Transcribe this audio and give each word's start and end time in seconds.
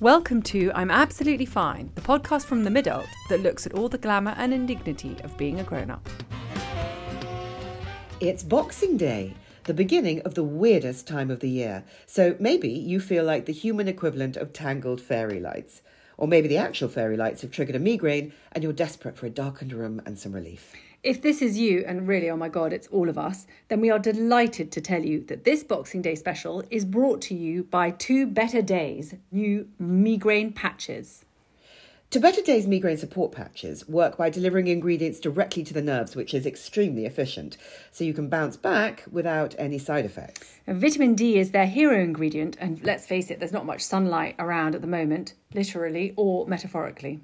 Welcome 0.00 0.40
to 0.44 0.72
I'm 0.74 0.90
Absolutely 0.90 1.44
Fine, 1.44 1.92
the 1.94 2.00
podcast 2.00 2.46
from 2.46 2.64
the 2.64 2.70
Midult 2.70 3.06
that 3.28 3.42
looks 3.42 3.66
at 3.66 3.74
all 3.74 3.90
the 3.90 3.98
glamour 3.98 4.34
and 4.38 4.54
indignity 4.54 5.14
of 5.22 5.36
being 5.36 5.60
a 5.60 5.62
grown 5.62 5.90
up. 5.90 6.08
It's 8.18 8.42
Boxing 8.42 8.96
Day, 8.96 9.34
the 9.64 9.74
beginning 9.74 10.22
of 10.22 10.34
the 10.34 10.42
weirdest 10.42 11.06
time 11.06 11.30
of 11.30 11.40
the 11.40 11.50
year. 11.50 11.84
So 12.06 12.34
maybe 12.40 12.70
you 12.70 12.98
feel 12.98 13.24
like 13.24 13.44
the 13.44 13.52
human 13.52 13.88
equivalent 13.88 14.38
of 14.38 14.54
tangled 14.54 15.02
fairy 15.02 15.38
lights. 15.38 15.82
Or 16.16 16.26
maybe 16.26 16.48
the 16.48 16.56
actual 16.56 16.88
fairy 16.88 17.18
lights 17.18 17.42
have 17.42 17.50
triggered 17.50 17.76
a 17.76 17.78
migraine 17.78 18.32
and 18.52 18.64
you're 18.64 18.72
desperate 18.72 19.18
for 19.18 19.26
a 19.26 19.30
darkened 19.30 19.74
room 19.74 20.00
and 20.06 20.18
some 20.18 20.32
relief. 20.32 20.72
If 21.02 21.22
this 21.22 21.40
is 21.40 21.56
you, 21.56 21.82
and 21.86 22.06
really, 22.06 22.28
oh 22.28 22.36
my 22.36 22.50
god, 22.50 22.74
it's 22.74 22.88
all 22.88 23.08
of 23.08 23.16
us, 23.16 23.46
then 23.68 23.80
we 23.80 23.90
are 23.90 23.98
delighted 23.98 24.70
to 24.72 24.82
tell 24.82 25.02
you 25.02 25.24
that 25.28 25.44
this 25.44 25.64
Boxing 25.64 26.02
Day 26.02 26.14
special 26.14 26.62
is 26.68 26.84
brought 26.84 27.22
to 27.22 27.34
you 27.34 27.64
by 27.64 27.90
To 27.90 28.26
Better 28.26 28.60
Days 28.60 29.14
new 29.32 29.66
migraine 29.78 30.52
patches. 30.52 31.24
To 32.10 32.20
Better 32.20 32.42
Days 32.42 32.66
migraine 32.66 32.98
support 32.98 33.32
patches 33.32 33.88
work 33.88 34.18
by 34.18 34.28
delivering 34.28 34.66
ingredients 34.66 35.20
directly 35.20 35.62
to 35.62 35.72
the 35.72 35.80
nerves, 35.80 36.14
which 36.14 36.34
is 36.34 36.44
extremely 36.44 37.06
efficient, 37.06 37.56
so 37.90 38.04
you 38.04 38.12
can 38.12 38.28
bounce 38.28 38.58
back 38.58 39.04
without 39.10 39.54
any 39.58 39.78
side 39.78 40.04
effects. 40.04 40.56
And 40.66 40.78
vitamin 40.78 41.14
D 41.14 41.38
is 41.38 41.52
their 41.52 41.64
hero 41.64 41.98
ingredient, 41.98 42.58
and 42.60 42.84
let's 42.84 43.06
face 43.06 43.30
it, 43.30 43.38
there's 43.38 43.52
not 43.52 43.64
much 43.64 43.80
sunlight 43.80 44.34
around 44.38 44.74
at 44.74 44.82
the 44.82 44.86
moment, 44.86 45.32
literally 45.54 46.12
or 46.16 46.46
metaphorically. 46.46 47.20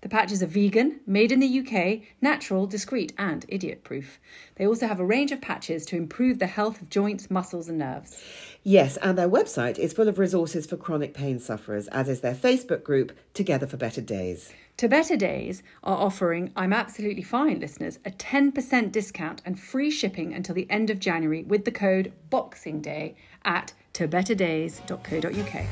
The 0.00 0.08
patches 0.08 0.42
are 0.42 0.46
vegan, 0.46 1.00
made 1.06 1.32
in 1.32 1.40
the 1.40 1.60
UK, 1.60 2.02
natural, 2.20 2.66
discreet, 2.66 3.12
and 3.18 3.44
idiot 3.48 3.84
proof. 3.84 4.18
They 4.56 4.66
also 4.66 4.86
have 4.86 5.00
a 5.00 5.04
range 5.04 5.32
of 5.32 5.40
patches 5.40 5.86
to 5.86 5.96
improve 5.96 6.38
the 6.38 6.46
health 6.46 6.80
of 6.80 6.90
joints, 6.90 7.30
muscles, 7.30 7.68
and 7.68 7.78
nerves. 7.78 8.22
Yes, 8.62 8.96
and 8.96 9.16
their 9.16 9.28
website 9.28 9.78
is 9.78 9.92
full 9.92 10.08
of 10.08 10.18
resources 10.18 10.66
for 10.66 10.76
chronic 10.76 11.14
pain 11.14 11.38
sufferers, 11.38 11.86
as 11.88 12.08
is 12.08 12.20
their 12.20 12.34
Facebook 12.34 12.82
group, 12.82 13.12
Together 13.32 13.66
for 13.66 13.76
Better 13.76 14.00
Days. 14.00 14.52
To 14.78 14.88
Better 14.88 15.16
Days 15.16 15.62
are 15.82 15.96
offering 15.96 16.52
I'm 16.54 16.72
Absolutely 16.72 17.22
Fine 17.22 17.60
listeners 17.60 17.98
a 18.04 18.10
10% 18.10 18.92
discount 18.92 19.40
and 19.44 19.58
free 19.58 19.90
shipping 19.90 20.34
until 20.34 20.54
the 20.54 20.68
end 20.70 20.90
of 20.90 21.00
January 21.00 21.44
with 21.44 21.64
the 21.64 21.70
code 21.70 22.12
Boxing 22.28 22.80
Day 22.80 23.16
at 23.44 23.72
tobetterdays.co.uk. 23.94 25.66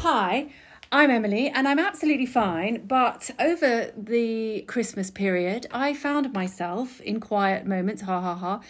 Hi. 0.00 0.46
I'm 0.92 1.10
Emily 1.10 1.48
and 1.48 1.66
I'm 1.66 1.78
absolutely 1.78 2.26
fine, 2.26 2.86
but 2.86 3.30
over 3.40 3.90
the 3.96 4.62
Christmas 4.62 5.10
period, 5.10 5.66
I 5.72 5.94
found 5.94 6.32
myself 6.32 7.00
in 7.00 7.18
quiet 7.18 7.66
moments, 7.66 8.02
ha 8.02 8.20
ha 8.20 8.34
ha, 8.36 8.60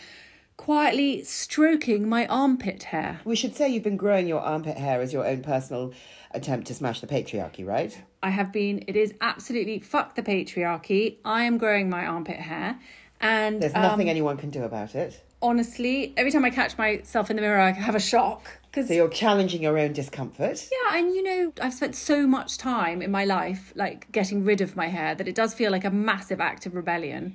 quietly 0.56 1.22
stroking 1.24 2.08
my 2.08 2.26
armpit 2.26 2.84
hair. 2.84 3.20
We 3.24 3.36
should 3.36 3.54
say 3.54 3.68
you've 3.68 3.82
been 3.82 3.98
growing 3.98 4.26
your 4.26 4.40
armpit 4.40 4.78
hair 4.78 5.02
as 5.02 5.12
your 5.12 5.26
own 5.26 5.42
personal 5.42 5.92
attempt 6.30 6.68
to 6.68 6.74
smash 6.74 7.00
the 7.00 7.06
patriarchy, 7.06 7.66
right? 7.66 8.02
I 8.22 8.30
have 8.30 8.50
been, 8.50 8.84
it 8.86 8.96
is 8.96 9.14
absolutely 9.20 9.78
fuck 9.80 10.14
the 10.14 10.22
patriarchy. 10.22 11.16
I 11.24 11.44
am 11.44 11.58
growing 11.58 11.90
my 11.90 12.06
armpit 12.06 12.38
hair 12.38 12.78
and 13.20 13.60
There's 13.62 13.74
nothing 13.74 14.08
um, 14.08 14.10
anyone 14.10 14.36
can 14.38 14.50
do 14.50 14.64
about 14.64 14.94
it. 14.94 15.22
honestly, 15.42 16.14
every 16.16 16.32
time 16.32 16.44
I 16.46 16.50
catch 16.50 16.78
myself 16.78 17.28
in 17.30 17.36
the 17.36 17.42
mirror, 17.42 17.60
I 17.60 17.72
have 17.72 17.94
a 17.94 18.00
shock. 18.00 18.50
Because 18.76 18.88
So 18.88 18.94
you're 18.94 19.08
challenging 19.08 19.62
your 19.62 19.78
own 19.78 19.94
discomfort. 19.94 20.68
Yeah, 20.70 20.98
and 20.98 21.14
you 21.14 21.22
know, 21.22 21.52
I've 21.62 21.72
spent 21.72 21.96
so 21.96 22.26
much 22.26 22.58
time 22.58 23.00
in 23.00 23.10
my 23.10 23.24
life 23.24 23.72
like 23.74 24.12
getting 24.12 24.44
rid 24.44 24.60
of 24.60 24.76
my 24.76 24.88
hair 24.88 25.14
that 25.14 25.26
it 25.26 25.34
does 25.34 25.54
feel 25.54 25.72
like 25.72 25.86
a 25.86 25.90
massive 25.90 26.42
act 26.42 26.66
of 26.66 26.74
rebellion. 26.74 27.34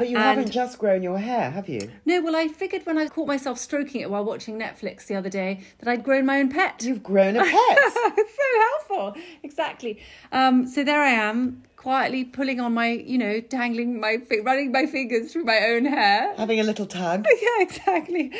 But 0.00 0.08
you 0.08 0.16
And- 0.16 0.24
haven't 0.24 0.50
just 0.50 0.78
grown 0.78 1.02
your 1.02 1.18
hair, 1.18 1.50
have 1.50 1.68
you? 1.68 1.90
No, 2.04 2.20
well, 2.22 2.34
I 2.34 2.48
figured 2.48 2.86
when 2.86 2.98
I 2.98 3.06
caught 3.06 3.28
myself 3.28 3.58
stroking 3.58 4.00
it 4.00 4.10
while 4.10 4.24
watching 4.24 4.58
Netflix 4.58 5.06
the 5.06 5.14
other 5.14 5.28
day 5.30 5.60
that 5.78 5.88
I'd 5.88 6.02
grown 6.02 6.26
my 6.26 6.40
own 6.40 6.48
pet. 6.48 6.82
You've 6.82 7.02
grown 7.02 7.36
a 7.36 7.40
pet. 7.44 7.52
it's 7.52 8.34
so 8.36 8.96
helpful. 8.98 9.22
Exactly. 9.42 10.00
Um, 10.32 10.66
so 10.66 10.82
there 10.84 11.00
I 11.02 11.10
am, 11.10 11.62
quietly 11.76 12.24
pulling 12.24 12.60
on 12.60 12.74
my, 12.74 12.88
you 12.90 13.16
know, 13.16 13.40
dangling 13.40 14.00
my, 14.00 14.18
fi- 14.18 14.40
running 14.40 14.70
my 14.72 14.84
fingers 14.86 15.32
through 15.32 15.44
my 15.44 15.58
own 15.68 15.84
hair. 15.86 16.34
Having 16.36 16.60
a 16.60 16.64
little 16.64 16.86
tug. 16.86 17.26
Yeah, 17.42 17.62
exactly. 17.62 18.32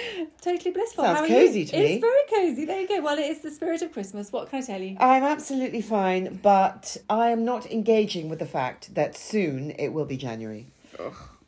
Totally 0.42 0.70
blissful. 0.72 1.04
Sounds 1.04 1.20
How 1.20 1.26
cosy 1.26 1.64
to 1.66 1.76
me. 1.76 1.84
It's 1.94 2.00
very 2.00 2.22
cozy. 2.48 2.64
There 2.66 2.80
you 2.80 2.88
go. 2.88 3.00
Well, 3.00 3.18
it 3.18 3.26
is 3.26 3.40
the 3.40 3.50
spirit 3.50 3.80
of 3.82 3.92
Christmas. 3.92 4.30
What 4.32 4.50
can 4.50 4.58
I 4.62 4.62
tell 4.62 4.80
you? 4.80 4.96
I'm 5.00 5.22
absolutely 5.22 5.80
fine, 5.82 6.38
but 6.42 6.96
I 7.08 7.30
am 7.30 7.44
not 7.44 7.70
engaging 7.70 8.28
with 8.28 8.38
the 8.40 8.46
fact 8.46 8.94
that 8.94 9.16
soon 9.16 9.70
it 9.78 9.88
will 9.88 10.04
be 10.06 10.16
January. 10.18 10.66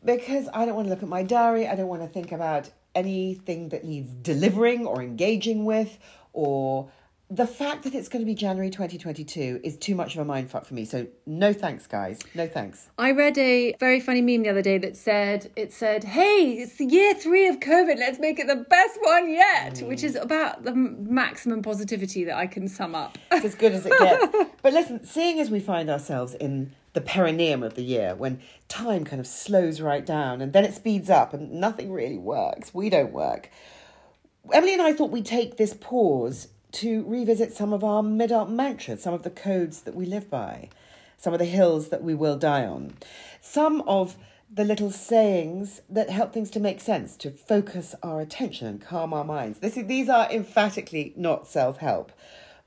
Because 0.04 0.48
I 0.52 0.64
don't 0.64 0.74
want 0.74 0.86
to 0.86 0.90
look 0.90 1.02
at 1.02 1.08
my 1.08 1.22
diary, 1.22 1.68
I 1.68 1.74
don't 1.74 1.88
want 1.88 2.02
to 2.02 2.08
think 2.08 2.32
about 2.32 2.70
anything 2.94 3.70
that 3.70 3.84
needs 3.84 4.12
delivering 4.14 4.86
or 4.86 5.02
engaging 5.02 5.64
with, 5.64 5.98
or 6.32 6.90
the 7.32 7.46
fact 7.46 7.84
that 7.84 7.94
it's 7.94 8.08
going 8.08 8.20
to 8.20 8.26
be 8.26 8.34
January 8.34 8.68
2022 8.68 9.60
is 9.64 9.78
too 9.78 9.94
much 9.94 10.14
of 10.14 10.20
a 10.20 10.30
mindfuck 10.30 10.66
for 10.66 10.74
me. 10.74 10.84
So, 10.84 11.06
no 11.24 11.54
thanks, 11.54 11.86
guys. 11.86 12.20
No 12.34 12.46
thanks. 12.46 12.90
I 12.98 13.12
read 13.12 13.38
a 13.38 13.74
very 13.80 14.00
funny 14.00 14.20
meme 14.20 14.42
the 14.42 14.50
other 14.50 14.60
day 14.60 14.76
that 14.76 14.98
said, 14.98 15.50
it 15.56 15.72
said, 15.72 16.04
hey, 16.04 16.58
it's 16.58 16.76
the 16.76 16.84
year 16.84 17.14
three 17.14 17.48
of 17.48 17.58
COVID, 17.58 17.96
let's 17.96 18.18
make 18.18 18.38
it 18.38 18.48
the 18.48 18.56
best 18.56 18.98
one 19.02 19.30
yet, 19.30 19.76
mm. 19.76 19.88
which 19.88 20.04
is 20.04 20.14
about 20.14 20.64
the 20.64 20.74
maximum 20.74 21.62
positivity 21.62 22.24
that 22.24 22.36
I 22.36 22.46
can 22.46 22.68
sum 22.68 22.94
up. 22.94 23.16
It's 23.30 23.46
as 23.46 23.54
good 23.54 23.72
as 23.72 23.86
it 23.86 23.98
gets. 23.98 24.50
but 24.62 24.74
listen, 24.74 25.02
seeing 25.02 25.40
as 25.40 25.50
we 25.50 25.60
find 25.60 25.88
ourselves 25.88 26.34
in 26.34 26.74
the 26.92 27.00
perineum 27.00 27.62
of 27.62 27.74
the 27.74 27.82
year, 27.82 28.14
when 28.14 28.40
time 28.68 29.04
kind 29.04 29.20
of 29.20 29.26
slows 29.26 29.80
right 29.80 30.04
down 30.04 30.40
and 30.40 30.52
then 30.52 30.64
it 30.64 30.74
speeds 30.74 31.08
up 31.08 31.32
and 31.32 31.52
nothing 31.52 31.92
really 31.92 32.18
works, 32.18 32.74
we 32.74 32.90
don't 32.90 33.12
work. 33.12 33.50
Emily 34.52 34.72
and 34.72 34.82
I 34.82 34.92
thought 34.92 35.10
we'd 35.10 35.26
take 35.26 35.56
this 35.56 35.74
pause 35.74 36.48
to 36.72 37.04
revisit 37.04 37.52
some 37.52 37.72
of 37.72 37.84
our 37.84 38.02
Midult 38.02 38.48
mantras, 38.48 39.02
some 39.02 39.14
of 39.14 39.22
the 39.22 39.30
codes 39.30 39.82
that 39.82 39.94
we 39.94 40.06
live 40.06 40.28
by, 40.28 40.68
some 41.16 41.32
of 41.32 41.38
the 41.38 41.44
hills 41.44 41.88
that 41.88 42.02
we 42.02 42.14
will 42.14 42.36
die 42.36 42.64
on, 42.64 42.94
some 43.40 43.82
of 43.82 44.16
the 44.52 44.64
little 44.64 44.90
sayings 44.90 45.80
that 45.88 46.10
help 46.10 46.32
things 46.32 46.50
to 46.50 46.60
make 46.60 46.80
sense, 46.80 47.16
to 47.16 47.30
focus 47.30 47.94
our 48.02 48.20
attention 48.20 48.66
and 48.66 48.82
calm 48.82 49.14
our 49.14 49.24
minds. 49.24 49.60
This 49.60 49.76
is, 49.76 49.86
these 49.86 50.08
are 50.08 50.30
emphatically 50.30 51.14
not 51.16 51.46
self 51.46 51.78
help, 51.78 52.12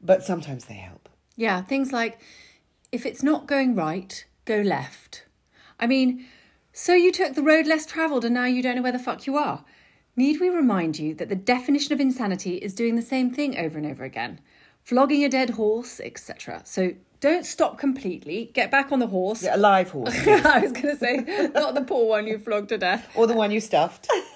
but 0.02 0.24
sometimes 0.24 0.66
they 0.66 0.76
help. 0.76 1.10
Yeah, 1.36 1.62
things 1.62 1.92
like 1.92 2.20
if 2.96 3.06
it's 3.06 3.22
not 3.22 3.46
going 3.46 3.76
right, 3.76 4.26
go 4.46 4.62
left. 4.62 5.26
I 5.80 5.86
mean, 5.86 6.26
so 6.74 6.94
you 6.94 7.12
took 7.12 7.36
the 7.36 7.44
road 7.44 7.68
less 7.68 7.86
travelled 7.86 8.26
and 8.26 8.34
now 8.34 8.46
you 8.46 8.64
don't 8.64 8.76
know 8.78 8.82
where 8.82 8.92
the 8.92 9.00
fuck 9.00 9.28
you 9.28 9.36
are. 9.38 9.64
Need 10.16 10.40
we 10.40 10.50
remind 10.50 10.98
you 10.98 11.14
that 11.16 11.28
the 11.30 11.36
definition 11.36 11.94
of 11.94 12.00
insanity 12.00 12.56
is 12.56 12.74
doing 12.74 12.96
the 12.96 13.02
same 13.02 13.30
thing 13.32 13.58
over 13.58 13.78
and 13.78 13.86
over 13.86 14.04
again? 14.04 14.40
Flogging 14.82 15.24
a 15.26 15.30
dead 15.30 15.52
horse, 15.52 16.00
etc. 16.00 16.62
So 16.64 16.94
don't 17.20 17.46
stop 17.46 17.78
completely, 17.78 18.52
get 18.54 18.72
back 18.72 18.92
on 18.92 19.00
the 19.00 19.08
horse. 19.08 19.44
Yeah, 19.44 19.56
A 19.56 19.58
live 19.58 19.90
horse. 19.90 20.16
I 20.28 20.60
was 20.60 20.72
going 20.72 20.96
to 20.96 20.98
say, 20.98 21.50
not 21.54 21.76
the 21.76 21.82
poor 21.82 22.08
one 22.08 22.28
you 22.28 22.38
flogged 22.38 22.70
to 22.70 22.78
death. 22.78 23.10
or 23.16 23.28
the 23.28 23.34
one 23.34 23.52
you 23.52 23.60
stuffed. 23.60 24.08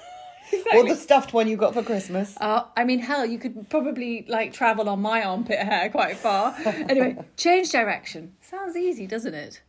Or 0.74 0.88
the 0.88 0.96
stuffed 0.96 1.34
one 1.34 1.48
you 1.48 1.58
got 1.58 1.74
for 1.74 1.84
Christmas. 1.84 2.36
Uh, 2.40 2.64
I 2.76 2.84
mean, 2.84 3.00
hell, 3.00 3.26
you 3.26 3.38
could 3.40 3.70
probably 3.70 4.26
like 4.28 4.54
travel 4.54 4.90
on 4.90 5.02
my 5.02 5.24
armpit 5.24 5.60
hair 5.60 5.90
quite 5.90 6.18
far. 6.18 6.56
anyway, 6.66 7.18
change 7.38 7.72
direction. 7.72 8.36
Sounds 8.42 8.76
easy, 8.76 9.08
doesn't 9.08 9.34
it? 9.34 9.62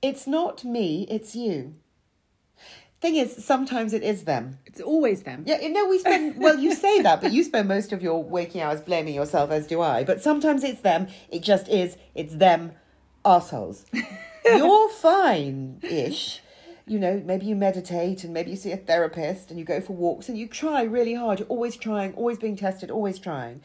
It's 0.00 0.26
not 0.26 0.64
me, 0.64 1.06
it's 1.10 1.34
you. 1.34 1.74
Thing 3.00 3.14
is, 3.14 3.44
sometimes 3.44 3.92
it 3.92 4.02
is 4.02 4.24
them. 4.24 4.58
It's 4.66 4.80
always 4.80 5.22
them. 5.22 5.44
Yeah, 5.46 5.60
you 5.60 5.68
know, 5.68 5.86
we 5.88 6.00
spend, 6.00 6.38
well, 6.38 6.58
you 6.58 6.74
say 6.74 7.00
that, 7.02 7.20
but 7.20 7.32
you 7.32 7.44
spend 7.44 7.68
most 7.68 7.92
of 7.92 8.02
your 8.02 8.22
waking 8.22 8.60
hours 8.60 8.80
blaming 8.80 9.14
yourself, 9.14 9.50
as 9.52 9.68
do 9.68 9.80
I. 9.80 10.02
But 10.02 10.20
sometimes 10.20 10.64
it's 10.64 10.80
them. 10.80 11.06
It 11.30 11.42
just 11.42 11.68
is. 11.68 11.96
It's 12.16 12.34
them 12.34 12.72
assholes. 13.24 13.86
You're 14.44 14.88
fine 14.88 15.78
ish. 15.82 16.40
You 16.88 16.98
know, 16.98 17.22
maybe 17.24 17.46
you 17.46 17.54
meditate 17.54 18.24
and 18.24 18.32
maybe 18.32 18.50
you 18.50 18.56
see 18.56 18.72
a 18.72 18.76
therapist 18.76 19.50
and 19.50 19.58
you 19.58 19.64
go 19.64 19.80
for 19.80 19.92
walks 19.92 20.28
and 20.28 20.38
you 20.38 20.48
try 20.48 20.82
really 20.82 21.14
hard. 21.14 21.38
You're 21.38 21.48
always 21.48 21.76
trying, 21.76 22.14
always 22.14 22.38
being 22.38 22.56
tested, 22.56 22.90
always 22.90 23.18
trying. 23.18 23.62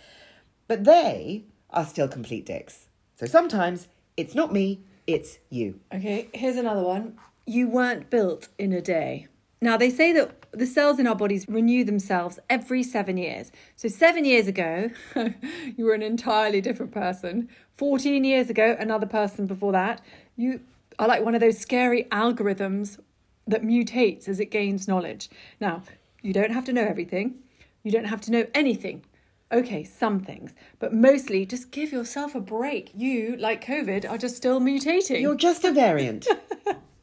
But 0.68 0.84
they 0.84 1.46
are 1.70 1.86
still 1.86 2.08
complete 2.08 2.46
dicks. 2.46 2.88
So 3.16 3.26
sometimes 3.26 3.88
it's 4.18 4.36
not 4.36 4.52
me, 4.52 4.82
it's 5.08 5.40
you. 5.50 5.80
Okay, 5.94 6.30
here's 6.34 6.58
another 6.58 6.84
one. 6.84 7.18
You 7.46 7.68
weren't 7.68 8.10
built 8.10 8.50
in 8.58 8.74
a 8.74 8.82
day. 8.82 9.28
Now, 9.64 9.78
they 9.78 9.90
say 9.90 10.12
that 10.12 10.46
the 10.52 10.66
cells 10.66 11.00
in 11.00 11.08
our 11.08 11.16
bodies 11.16 11.48
renew 11.48 11.86
themselves 11.86 12.38
every 12.50 12.84
seven 12.84 13.16
years. 13.16 13.50
So, 13.78 13.88
seven 13.88 14.26
years 14.26 14.46
ago, 14.46 14.90
you 15.78 15.86
were 15.86 15.94
an 15.94 16.02
entirely 16.02 16.60
different 16.60 16.92
person. 16.92 17.48
14 17.78 18.26
years 18.26 18.50
ago, 18.50 18.76
another 18.78 19.06
person 19.06 19.48
before 19.48 19.72
that. 19.72 20.02
You 20.36 20.60
are 21.00 21.08
like 21.08 21.24
one 21.24 21.34
of 21.34 21.40
those 21.40 21.58
scary 21.58 22.04
algorithms 22.12 23.00
that 23.48 23.64
mutates 23.64 24.28
as 24.28 24.40
it 24.40 24.52
gains 24.52 24.88
knowledge. 24.88 25.30
Now, 25.60 25.84
you 26.22 26.34
don't 26.34 26.52
have 26.52 26.66
to 26.66 26.74
know 26.74 26.86
everything, 26.86 27.36
you 27.84 27.92
don't 27.92 28.06
have 28.06 28.22
to 28.22 28.32
know 28.32 28.48
anything. 28.54 29.06
Okay, 29.52 29.84
some 29.84 30.20
things, 30.20 30.56
but 30.80 30.94
mostly 30.94 31.46
just 31.46 31.70
give 31.70 31.92
yourself 31.92 32.34
a 32.34 32.40
break. 32.40 32.92
You, 32.96 33.36
like 33.38 33.64
COVID, 33.64 34.10
are 34.10 34.18
just 34.18 34.36
still 34.36 34.60
mutating. 34.60 35.22
You're 35.22 35.36
just 35.36 35.64
a 35.64 35.72
variant. 35.72 36.28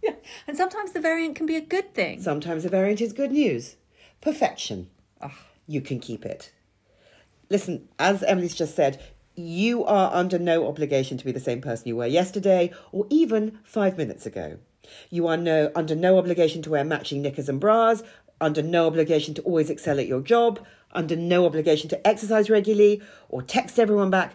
Yeah. 0.02 0.14
And 0.46 0.56
sometimes 0.56 0.92
the 0.92 1.00
variant 1.00 1.36
can 1.36 1.46
be 1.46 1.56
a 1.56 1.60
good 1.60 1.92
thing. 1.94 2.22
Sometimes 2.22 2.64
a 2.64 2.70
variant 2.70 3.00
is 3.00 3.12
good 3.12 3.32
news. 3.32 3.76
Perfection. 4.20 4.88
You 5.66 5.80
can 5.80 6.00
keep 6.00 6.24
it. 6.24 6.52
Listen, 7.48 7.88
as 7.98 8.22
Emily's 8.22 8.54
just 8.54 8.74
said, 8.74 9.00
you 9.34 9.84
are 9.84 10.12
under 10.14 10.38
no 10.38 10.66
obligation 10.66 11.16
to 11.18 11.24
be 11.24 11.32
the 11.32 11.40
same 11.40 11.60
person 11.60 11.88
you 11.88 11.96
were 11.96 12.06
yesterday 12.06 12.72
or 12.92 13.06
even 13.10 13.58
five 13.64 13.96
minutes 13.96 14.26
ago. 14.26 14.58
You 15.10 15.26
are 15.28 15.36
no 15.36 15.70
under 15.74 15.94
no 15.94 16.18
obligation 16.18 16.62
to 16.62 16.70
wear 16.70 16.84
matching 16.84 17.22
knickers 17.22 17.48
and 17.48 17.60
bras, 17.60 18.02
under 18.40 18.62
no 18.62 18.86
obligation 18.86 19.34
to 19.34 19.42
always 19.42 19.70
excel 19.70 20.00
at 20.00 20.06
your 20.06 20.20
job, 20.20 20.64
under 20.92 21.16
no 21.16 21.46
obligation 21.46 21.88
to 21.90 22.06
exercise 22.06 22.50
regularly 22.50 23.02
or 23.28 23.42
text 23.42 23.78
everyone 23.78 24.10
back. 24.10 24.34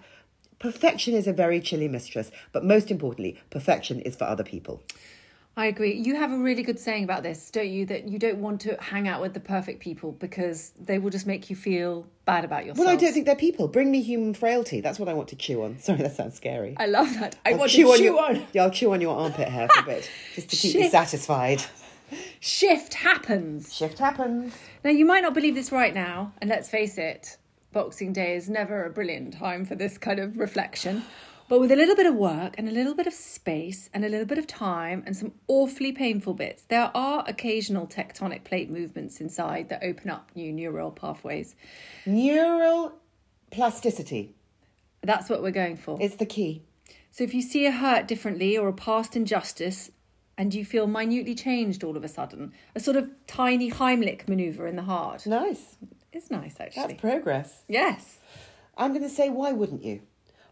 Perfection 0.60 1.14
is 1.14 1.28
a 1.28 1.34
very 1.34 1.60
chilly 1.60 1.88
mistress, 1.88 2.32
but 2.52 2.64
most 2.64 2.90
importantly, 2.90 3.40
perfection 3.50 4.00
is 4.02 4.16
for 4.16 4.24
other 4.24 4.44
people. 4.44 4.82
I 5.58 5.68
agree. 5.68 5.94
You 5.94 6.16
have 6.16 6.34
a 6.34 6.38
really 6.38 6.64
good 6.64 6.80
saying 6.80 7.06
about 7.06 7.24
this, 7.24 7.50
don't 7.50 7.70
you? 7.70 7.86
That 7.86 8.10
you 8.10 8.20
don't 8.20 8.40
want 8.40 8.60
to 8.62 8.76
hang 8.82 9.08
out 9.08 9.22
with 9.22 9.34
the 9.34 9.40
perfect 9.40 9.80
people 9.80 10.12
because 10.12 10.74
they 10.80 11.00
will 11.00 11.10
just 11.10 11.26
make 11.26 11.50
you 11.50 11.56
feel 11.56 12.06
bad 12.26 12.44
about 12.44 12.66
yourself. 12.66 12.86
Well, 12.86 12.94
I 12.94 12.98
don't 12.98 13.14
think 13.14 13.26
they're 13.26 13.38
people. 13.38 13.70
Bring 13.70 13.90
me 13.90 14.02
human 14.02 14.34
frailty. 14.34 14.82
That's 14.82 15.00
what 15.00 15.08
I 15.08 15.14
want 15.14 15.30
to 15.30 15.38
chew 15.38 15.64
on. 15.64 15.80
Sorry, 15.80 16.00
that 16.00 16.16
sounds 16.16 16.36
scary. 16.36 16.76
I 16.78 16.88
love 16.88 17.14
that. 17.20 17.38
I 17.46 17.52
I'll 17.52 17.60
want 17.60 17.72
chew 17.72 17.84
to 17.84 17.92
on 17.92 17.98
chew 17.98 18.04
your, 18.04 18.22
on. 18.22 18.48
Yeah, 18.52 18.64
I'll 18.64 18.72
chew 18.72 18.92
on 18.94 19.00
your 19.00 19.18
armpit 19.18 19.48
hair 19.48 19.70
for 19.70 19.80
a 19.80 19.86
bit, 19.86 20.10
just 20.36 20.50
to 20.50 20.56
keep 20.58 20.76
you 20.76 20.90
satisfied. 20.90 21.64
Shift 22.42 22.94
happens. 22.94 23.74
Shift 23.74 23.98
happens. 24.00 24.54
Now, 24.84 24.92
you 24.92 25.06
might 25.06 25.22
not 25.22 25.34
believe 25.34 25.56
this 25.56 25.72
right 25.72 25.94
now, 25.94 26.34
and 26.42 26.50
let's 26.50 26.70
face 26.70 26.98
it, 26.98 27.38
Boxing 27.72 28.14
Day 28.14 28.36
is 28.36 28.50
never 28.50 28.86
a 28.86 28.90
brilliant 28.90 29.34
time 29.34 29.66
for 29.66 29.76
this 29.76 29.98
kind 29.98 30.20
of 30.20 30.38
reflection. 30.38 31.04
But 31.48 31.60
with 31.60 31.72
a 31.72 31.76
little 31.76 31.96
bit 31.96 32.08
of 32.08 32.16
work 32.16 32.56
and 32.58 32.68
a 32.68 32.72
little 32.72 32.96
bit 32.96 33.06
of 33.06 33.14
space 33.14 33.90
and 33.94 34.04
a 34.04 34.10
little 34.10 34.26
bit 34.26 34.40
of 34.40 34.48
time 34.48 35.04
and 35.06 35.16
some 35.16 35.34
awfully 35.48 35.92
painful 35.92 36.34
bits, 36.34 36.64
there 36.70 36.90
are 36.96 37.24
occasional 37.28 37.86
tectonic 37.86 38.44
plate 38.44 38.70
movements 38.72 39.22
inside 39.22 39.70
that 39.70 39.84
open 39.84 40.10
up 40.10 40.32
new 40.36 40.52
neural 40.52 40.90
pathways. 40.90 41.56
Neural 42.06 42.94
plasticity. 43.52 44.34
That's 45.04 45.30
what 45.30 45.44
we're 45.44 45.52
going 45.52 45.78
for. 45.78 45.98
It's 46.02 46.16
the 46.16 46.26
key. 46.26 46.64
So 47.12 47.24
if 47.24 47.34
you 47.36 47.44
see 47.44 47.68
a 47.68 47.72
hurt 47.72 48.08
differently 48.08 48.58
or 48.58 48.68
a 48.68 48.74
past 48.74 49.16
injustice 49.16 49.92
and 50.40 50.52
you 50.54 50.66
feel 50.66 50.88
minutely 50.88 51.36
changed 51.36 51.84
all 51.84 51.96
of 51.96 52.04
a 52.04 52.08
sudden, 52.08 52.54
a 52.74 52.80
sort 52.80 52.98
of 52.98 53.10
tiny 53.28 53.70
Heimlich 53.70 54.28
maneuver 54.28 54.66
in 54.68 54.76
the 54.78 54.82
heart, 54.82 55.28
Nice. 55.28 55.76
it's 56.12 56.32
nice 56.32 56.56
actually. 56.60 56.88
That's 56.88 57.00
progress. 57.02 57.62
yes. 57.68 58.18
I'm 58.78 58.92
going 58.92 59.04
to 59.04 59.10
say, 59.10 59.30
why 59.30 59.52
wouldn't 59.54 59.84
you? 59.86 60.02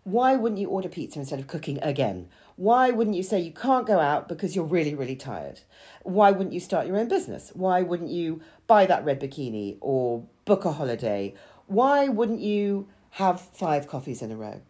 Why 0.03 0.35
wouldn't 0.35 0.59
you 0.59 0.67
order 0.67 0.89
pizza 0.89 1.19
instead 1.19 1.39
of 1.39 1.47
cooking 1.47 1.79
again? 1.81 2.27
Why 2.55 2.91
wouldn't 2.91 3.15
you 3.15 3.23
say 3.23 3.39
you 3.39 3.51
can't 3.51 3.88
go 3.88 4.00
out 4.00 4.27
because 4.27 4.55
you're 4.55 4.65
really, 4.65 4.94
really 4.94 5.15
tired? 5.15 5.61
Why 6.03 6.31
wouldn't 6.31 6.53
you 6.53 6.59
start 6.59 6.88
your 6.88 6.97
own 6.97 7.07
business? 7.07 7.51
Why 7.53 7.81
wouldn't 7.81 8.11
you 8.11 8.41
buy 8.67 8.85
that 8.85 9.05
red 9.05 9.19
bikini 9.19 9.77
or 9.79 10.25
book 10.45 10.65
a 10.65 10.73
holiday? 10.73 11.33
Why 11.67 12.09
wouldn't 12.09 12.41
you 12.41 12.88
have 13.11 13.39
five 13.39 13.88
coffees 13.88 14.21
in 14.21 14.31
a 14.31 14.35
row? 14.35 14.61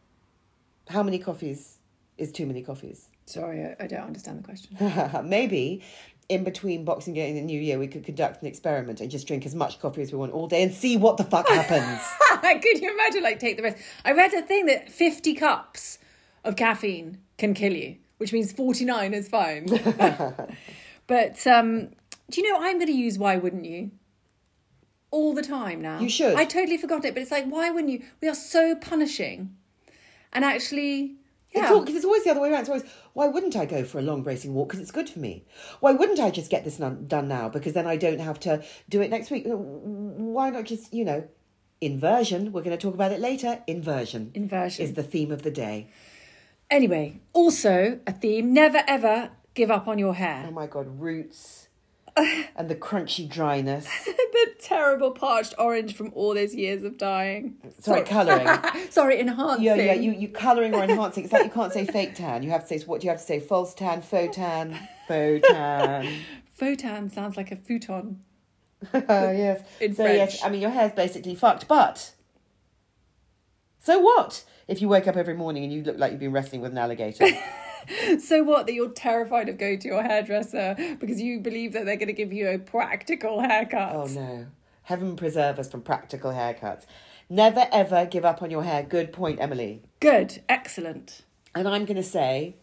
How 0.89 1.01
many 1.01 1.18
coffees 1.18 1.77
is 2.18 2.31
too 2.31 2.45
many 2.45 2.62
coffees? 2.62 3.09
Sorry, 3.25 3.63
I, 3.63 3.75
I 3.79 3.88
don't 3.88 4.01
understand 4.01 4.39
the 4.39 4.44
question. 4.44 5.27
Maybe 5.29 5.81
in 6.29 6.44
between 6.44 6.86
Boxing 6.86 7.13
Day 7.13 7.29
and 7.29 7.38
the 7.38 7.41
New 7.41 7.59
Year, 7.59 7.79
we 7.79 7.88
could 7.88 8.03
conduct 8.03 8.41
an 8.41 8.47
experiment 8.47 9.01
and 9.01 9.09
just 9.09 9.27
drink 9.27 9.45
as 9.45 9.56
much 9.56 9.79
coffee 9.79 10.01
as 10.01 10.12
we 10.12 10.18
want 10.18 10.31
all 10.31 10.47
day 10.47 10.63
and 10.63 10.74
see 10.74 10.97
what 10.97 11.18
the 11.18 11.24
fuck 11.24 11.47
happens. 11.47 12.01
Could 12.62 12.81
you 12.81 12.92
imagine, 12.92 13.24
like, 13.24 13.40
take 13.40 13.57
the 13.57 13.63
rest? 13.63 13.78
I 14.04 14.12
read 14.12 14.34
a 14.34 14.42
thing 14.42 14.66
that 14.66 14.92
50 14.92 15.34
cups 15.36 16.00
of 16.44 16.56
caffeine 16.56 17.19
can 17.38 17.54
kill 17.54 17.74
you, 17.74 17.98
which 18.18 18.34
means 18.34 18.51
49 18.51 19.13
is 19.13 19.30
fine. 19.30 19.66
but 21.07 21.48
um, 21.48 21.90
do 22.30 22.42
you 22.42 22.51
know, 22.51 22.60
I'm 22.60 22.78
going 22.78 22.88
to 22.88 22.94
use 22.94 23.18
why 23.18 23.38
wouldn't 23.38 23.66
you? 23.66 23.92
All 25.12 25.34
the 25.34 25.44
time 25.44 25.81
now. 25.81 26.00
You 26.00 26.10
should. 26.10 26.36
I 26.36 26.45
totally 26.45 26.78
forgot 26.78 27.06
it, 27.06 27.13
but 27.13 27.22
it's 27.22 27.31
like, 27.31 27.45
why 27.45 27.69
wouldn't 27.69 27.94
you? 27.94 28.04
We 28.19 28.28
are 28.28 28.36
so 28.36 28.75
punishing. 28.75 29.56
And 30.34 30.44
actually, 30.44 31.18
yeah. 31.54 31.72
It's, 31.72 31.86
cause 31.86 31.96
it's 31.96 32.06
always 32.06 32.24
the 32.24 32.31
other 32.31 32.42
way 32.42 32.50
around. 32.50 32.62
It's 32.62 32.69
always, 32.69 32.84
why 33.13 33.28
wouldn't 33.28 33.56
I 33.56 33.66
go 33.66 33.84
for 33.84 34.00
a 34.00 34.01
long 34.01 34.24
bracing 34.24 34.56
walk? 34.56 34.69
Because 34.69 34.80
it's 34.80 34.92
good 34.92 35.07
for 35.07 35.19
me. 35.19 35.46
Why 35.81 35.92
wouldn't 35.92 36.19
I 36.19 36.31
just 36.31 36.50
get 36.50 36.63
this 36.63 36.78
done 36.78 37.28
now? 37.28 37.48
Because 37.48 37.74
then 37.74 37.86
I 37.86 37.96
don't 37.96 38.19
have 38.19 38.39
to 38.42 38.63
do 38.89 39.01
it 39.01 39.12
next 39.12 39.30
week. 39.30 39.44
Why 39.46 40.50
not 40.50 40.63
just, 40.63 40.92
you 40.92 41.06
know, 41.06 41.28
inversion? 41.81 42.52
We're 42.52 42.62
going 42.62 42.78
to 42.78 42.81
talk 42.81 42.94
about 42.94 43.12
it 43.12 43.20
later. 43.20 43.62
Inversion. 43.68 44.31
Inversion. 44.34 44.84
Is 44.84 44.94
the 44.94 45.04
theme 45.04 45.31
of 45.31 45.44
the 45.44 45.52
day. 45.52 45.90
Anyway, 46.70 47.20
also 47.34 48.00
a 48.08 48.12
theme 48.12 48.54
never 48.54 48.81
ever 48.88 49.31
give 49.54 49.70
up 49.70 49.88
on 49.88 50.00
your 50.00 50.16
hair. 50.16 50.46
Oh 50.48 50.52
my 50.52 50.68
God, 50.68 51.00
roots 51.00 51.68
and 52.18 52.70
the 52.70 52.75
crunchy 52.75 53.28
dryness. 53.28 53.88
the 54.06 54.54
terrible 54.60 55.12
parched 55.12 55.54
orange 55.58 55.96
from 55.96 56.12
all 56.14 56.34
those 56.34 56.56
years 56.56 56.84
of 56.84 56.98
dying. 56.98 57.56
Sorry, 57.80 58.04
colouring. 58.04 58.48
Sorry, 58.89 59.20
enhancing. 59.20 59.63
Yeah, 59.63 59.75
yeah, 59.75 59.94
you, 59.94 60.12
you 60.12 60.30
colouring 60.30 60.74
or 60.74 60.84
enhancing. 60.84 61.25
It's 61.25 61.34
like 61.34 61.46
you 61.46 61.51
can't 61.51 61.74
say 61.74 61.86
fake 61.86 62.15
tan. 62.15 62.44
You 62.44 62.51
have 62.51 62.68
to 62.68 62.80
say, 62.80 62.86
what 62.86 63.01
do 63.01 63.06
you 63.06 63.12
have 63.12 63.20
to 63.20 63.25
say? 63.25 63.39
False 63.39 63.74
tan, 63.74 64.01
faux 64.01 64.36
tan, 64.36 64.77
faux 65.08 65.48
tan. 65.48 66.08
Photan 66.53 67.10
sounds 67.10 67.36
like 67.36 67.51
a 67.51 67.56
futon. 67.56 68.22
Oh, 68.94 69.02
yes. 69.32 69.62
In 69.80 69.96
so, 69.96 70.06
yes, 70.06 70.44
I 70.44 70.50
mean, 70.50 70.62
your 70.62 70.72
hair's 70.72 70.92
basically 70.92 71.36
fucked, 71.36 71.68
but 71.68 72.12
so 73.80 74.00
what 74.00 74.44
if 74.68 74.82
you 74.82 74.88
wake 74.88 75.08
up 75.08 75.18
every 75.18 75.36
morning 75.36 75.63
and 75.63 75.74
you 75.74 75.84
look 75.84 75.98
like 75.98 76.12
you've 76.12 76.20
been 76.20 76.32
wrestling 76.32 76.62
with 76.62 76.72
an 76.72 76.78
alligator? 76.78 77.28
So 78.18 78.44
what? 78.44 78.66
That 78.66 78.74
you're 78.74 78.92
terrified 78.92 79.50
of 79.50 79.58
going 79.58 79.80
to 79.80 79.90
your 79.90 80.04
hairdresser 80.04 80.96
because 81.02 81.22
you 81.22 81.42
believe 81.42 81.74
that 81.74 81.86
they're 81.86 81.98
going 81.98 82.08
to 82.08 82.13
give 82.13 82.32
you 82.32 82.48
a 82.48 82.58
practical 82.58 83.42
haircut. 83.42 83.94
oh, 83.94 84.06
no. 84.06 84.48
Heaven 84.84 85.18
preserve 85.18 85.60
us 85.60 85.70
from 85.70 85.82
practical 85.82 86.32
haircuts. 86.32 86.86
Never 87.30 87.68
ever 87.74 88.06
give 88.06 88.24
up 88.24 88.42
on 88.42 88.52
your 88.52 88.63
hair. 88.63 88.84
Good 88.84 89.12
point, 89.12 89.40
Emily. 89.42 89.82
Good, 90.00 90.42
excellent. 90.48 91.24
And 91.56 91.68
I'm 91.68 91.84
going 91.84 91.98
to 91.98 92.04
say 92.04 92.56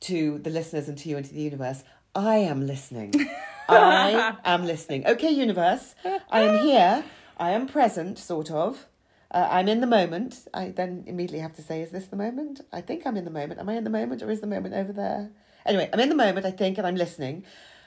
to 0.00 0.38
the 0.38 0.50
listeners 0.50 0.88
and 0.88 0.96
to 0.98 1.08
you 1.08 1.16
and 1.16 1.26
to 1.26 1.34
the 1.34 1.40
universe, 1.42 1.84
I 2.14 2.36
am 2.36 2.66
listening. 2.66 3.12
I 3.68 4.36
am 4.44 4.66
listening. 4.66 5.06
Okay, 5.06 5.30
universe, 5.30 5.94
I 6.30 6.40
am 6.42 6.64
here. 6.64 7.04
I 7.36 7.50
am 7.50 7.66
present, 7.66 8.18
sort 8.18 8.50
of. 8.50 8.86
Uh, 9.30 9.48
I'm 9.50 9.68
in 9.68 9.80
the 9.80 9.86
moment. 9.86 10.46
I 10.54 10.68
then 10.68 11.04
immediately 11.06 11.40
have 11.40 11.54
to 11.54 11.62
say, 11.62 11.82
is 11.82 11.90
this 11.90 12.06
the 12.06 12.16
moment? 12.16 12.60
I 12.72 12.80
think 12.80 13.06
I'm 13.06 13.16
in 13.16 13.24
the 13.24 13.30
moment. 13.30 13.58
Am 13.58 13.68
I 13.68 13.74
in 13.74 13.84
the 13.84 13.90
moment 13.90 14.22
or 14.22 14.30
is 14.30 14.40
the 14.40 14.46
moment 14.46 14.74
over 14.74 14.92
there? 14.92 15.30
Anyway, 15.66 15.88
I'm 15.92 16.00
in 16.00 16.08
the 16.08 16.14
moment, 16.14 16.46
I 16.46 16.50
think, 16.50 16.78
and 16.78 16.86
I'm 16.86 16.94
listening. 16.94 17.44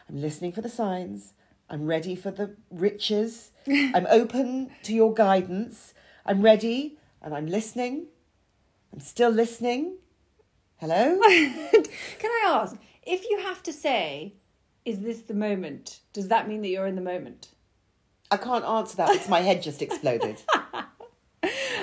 I'm 0.09 0.19
listening 0.19 0.51
for 0.51 0.61
the 0.61 0.69
signs. 0.69 1.33
I'm 1.69 1.85
ready 1.85 2.15
for 2.15 2.31
the 2.31 2.55
riches. 2.69 3.51
I'm 3.67 4.07
open 4.09 4.71
to 4.83 4.93
your 4.93 5.13
guidance. 5.13 5.93
I'm 6.25 6.41
ready 6.41 6.97
and 7.21 7.33
I'm 7.33 7.47
listening. 7.47 8.07
I'm 8.91 8.99
still 8.99 9.29
listening. 9.29 9.97
Hello? 10.77 11.19
Can 11.27 12.31
I 12.31 12.43
ask 12.45 12.77
if 13.05 13.29
you 13.29 13.39
have 13.39 13.63
to 13.63 13.73
say, 13.73 14.33
"Is 14.87 15.01
this 15.01 15.21
the 15.21 15.33
moment?" 15.33 15.99
Does 16.13 16.27
that 16.29 16.47
mean 16.47 16.61
that 16.61 16.69
you're 16.69 16.87
in 16.87 16.95
the 16.95 17.01
moment? 17.01 17.49
I 18.31 18.37
can't 18.37 18.65
answer 18.65 18.97
that 18.97 19.11
because 19.11 19.29
my 19.29 19.41
head 19.41 19.61
just 19.61 19.81
exploded. 19.81 20.41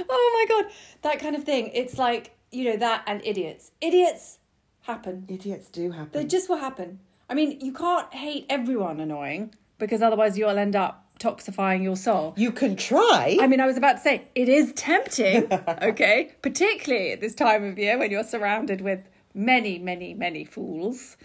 Oh 0.06 0.30
my 0.34 0.62
god, 0.62 0.72
that 1.02 1.18
kind 1.20 1.36
of 1.36 1.44
thing. 1.44 1.70
It's 1.72 1.96
like 1.96 2.36
you 2.50 2.64
know 2.64 2.76
that 2.76 3.04
and 3.06 3.20
idiots. 3.24 3.70
Idiots 3.80 4.38
happen. 4.82 5.24
Idiots 5.28 5.68
do 5.68 5.90
happen. 5.92 6.10
They 6.12 6.24
just 6.26 6.48
will 6.48 6.56
happen. 6.56 7.00
I 7.30 7.34
mean, 7.34 7.60
you 7.60 7.72
can't 7.72 8.12
hate 8.12 8.46
everyone 8.50 9.00
annoying 9.00 9.54
because 9.78 10.02
otherwise 10.02 10.36
you'll 10.36 10.58
end 10.58 10.76
up 10.76 11.06
toxifying 11.18 11.82
your 11.82 11.96
soul. 11.96 12.34
You 12.36 12.52
can 12.52 12.76
try. 12.76 13.38
I 13.40 13.46
mean, 13.46 13.60
I 13.60 13.66
was 13.66 13.76
about 13.76 13.94
to 13.94 14.02
say, 14.02 14.28
it 14.34 14.48
is 14.48 14.72
tempting, 14.74 15.48
okay? 15.82 16.32
Particularly 16.42 17.12
at 17.12 17.20
this 17.20 17.34
time 17.34 17.64
of 17.64 17.78
year 17.78 17.98
when 17.98 18.10
you're 18.10 18.24
surrounded 18.24 18.80
with 18.80 19.00
many, 19.32 19.78
many, 19.78 20.12
many 20.14 20.44
fools. 20.44 21.16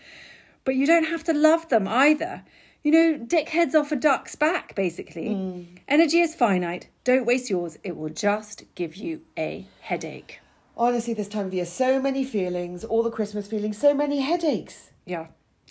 But 0.66 0.76
you 0.76 0.86
don't 0.86 1.06
have 1.06 1.24
to 1.26 1.34
love 1.34 1.70
them 1.70 1.88
either. 1.88 2.44
You 2.84 2.92
know, 2.92 3.18
dick 3.18 3.50
heads 3.50 3.76
off 3.76 3.92
a 3.92 3.96
duck's 3.96 4.36
back, 4.36 4.74
basically. 4.76 5.34
Hmm. 5.34 5.62
Energy 5.88 6.20
is 6.22 6.34
finite. 6.36 6.88
Don't 7.04 7.26
waste 7.26 7.50
yours. 7.50 7.78
It 7.84 7.98
will 7.98 8.10
just 8.10 8.64
give 8.76 8.96
you 8.96 9.22
a 9.38 9.66
headache. 9.82 10.40
Honestly, 10.78 11.14
this 11.14 11.28
time 11.28 11.48
of 11.48 11.54
year, 11.54 11.66
so 11.66 12.02
many 12.02 12.24
feelings, 12.24 12.86
all 12.86 13.04
the 13.04 13.12
Christmas 13.12 13.48
feelings, 13.48 13.78
so 13.78 13.94
many 13.94 14.22
headaches. 14.22 14.92
Yeah. 15.06 15.28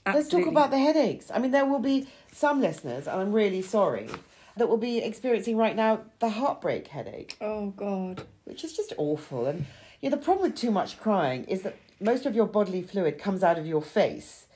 Let's 0.07 0.29
talk 0.29 0.47
about 0.47 0.71
the 0.71 0.79
headaches. 0.79 1.31
I 1.33 1.39
mean, 1.39 1.51
there 1.51 1.67
will 1.67 1.79
be 1.81 2.07
some 2.33 2.61
listeners, 2.61 3.07
and 3.07 3.21
I'm 3.21 3.33
really 3.33 3.63
sorry, 3.63 4.09
that 4.57 4.69
will 4.69 4.77
be 4.79 4.99
experiencing 4.99 5.57
right 5.57 5.77
now 5.77 6.01
the 6.19 6.31
heartbreak 6.31 6.89
headache, 6.89 7.37
Oh, 7.41 7.71
God. 7.71 8.23
which 8.45 8.65
is 8.65 8.75
just 8.75 8.93
awful. 8.99 9.47
And 9.47 9.67
you 10.01 10.09
know, 10.11 10.17
the 10.17 10.23
problem 10.23 10.51
with 10.51 10.59
too 10.59 10.71
much 10.71 10.99
crying 11.01 11.45
is 11.45 11.63
that 11.63 11.77
most 12.01 12.27
of 12.27 12.35
your 12.35 12.47
bodily 12.47 12.83
fluid 12.83 13.19
comes 13.19 13.43
out 13.43 13.59
of 13.59 13.67
your 13.67 13.83
face. 13.83 14.47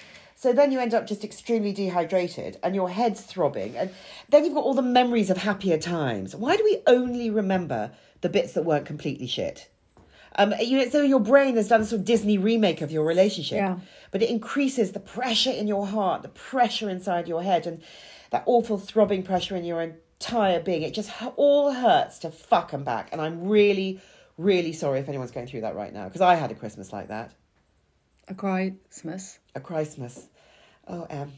So 0.43 0.53
then 0.53 0.73
you 0.73 0.81
end 0.81 0.93
up 0.93 1.07
just 1.07 1.23
extremely 1.23 1.73
dehydrated 1.73 2.59
and 2.65 2.75
your 2.75 2.91
head's 2.91 3.21
throbbing. 3.21 3.77
And 3.77 3.91
then 4.29 4.45
you've 4.45 4.55
got 4.55 4.65
all 4.65 4.75
the 4.75 4.83
memories 4.83 5.31
of 5.31 5.37
happier 5.37 5.79
times. 5.79 6.35
Why 6.35 6.57
do 6.57 6.65
we 6.65 6.83
only 6.89 7.31
remember 7.31 7.93
the 8.23 8.29
bits 8.29 8.55
that 8.55 8.65
weren't 8.65 8.85
completely 8.85 9.29
shit? 9.29 9.69
Um, 10.35 10.53
you 10.61 10.79
know, 10.79 10.89
so 10.89 11.01
your 11.03 11.21
brain 11.21 11.55
has 11.55 11.69
done 11.69 11.83
a 11.83 11.85
sort 11.85 12.01
of 12.01 12.05
Disney 12.05 12.39
remake 12.39 12.81
of 12.81 12.91
your 12.91 13.05
relationship, 13.05 13.59
Yeah. 13.59 13.79
but 14.11 14.21
it 14.21 14.31
increases 14.31 14.91
the 14.91 14.99
pressure 14.99 15.53
in 15.53 15.69
your 15.69 15.87
heart, 15.87 16.23
the 16.23 16.29
pressure 16.29 16.91
inside 16.91 17.29
your 17.29 17.45
head, 17.45 17.65
and 17.65 17.81
that 18.31 18.43
awful 18.47 18.79
throbbing 18.79 19.23
pressure 19.23 19.55
in 19.55 19.65
your 19.65 19.81
entire 19.81 20.59
being. 20.59 20.83
It 20.83 20.93
just 20.93 21.13
all 21.37 21.71
hurts 21.71 22.19
to 22.19 22.33
fuck 22.33 22.73
and 22.73 22.85
back. 22.85 23.11
And 23.13 23.21
I'm 23.21 23.47
really, 23.47 24.01
really 24.37 24.73
sorry 24.73 24.99
if 24.99 25.09
anyone's 25.09 25.31
going 25.31 25.47
through 25.47 25.61
that 25.61 25.77
right 25.77 25.93
now 25.93 26.07
because 26.07 26.21
I 26.21 26.35
had 26.35 26.51
a 26.51 26.55
Christmas 26.57 26.93
like 26.93 27.07
that, 27.09 27.31
A 28.27 28.35
Christmas. 28.35 29.39
a 29.55 29.61
Christmas. 29.61 30.27
Oh, 30.93 31.07
Em, 31.09 31.33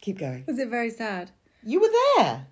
keep 0.00 0.18
going. 0.18 0.44
Was 0.48 0.58
it 0.58 0.68
very 0.68 0.90
sad? 0.90 1.30
You 1.62 1.80
were 1.80 1.90
there. 2.16 2.46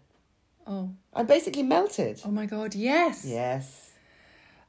Oh. 0.65 0.91
I 1.13 1.25
basically 1.25 1.65
melted. 1.65 2.21
Oh, 2.25 2.31
my 2.31 2.47
God, 2.47 2.75
yes. 2.77 3.25
Yes. 3.27 3.91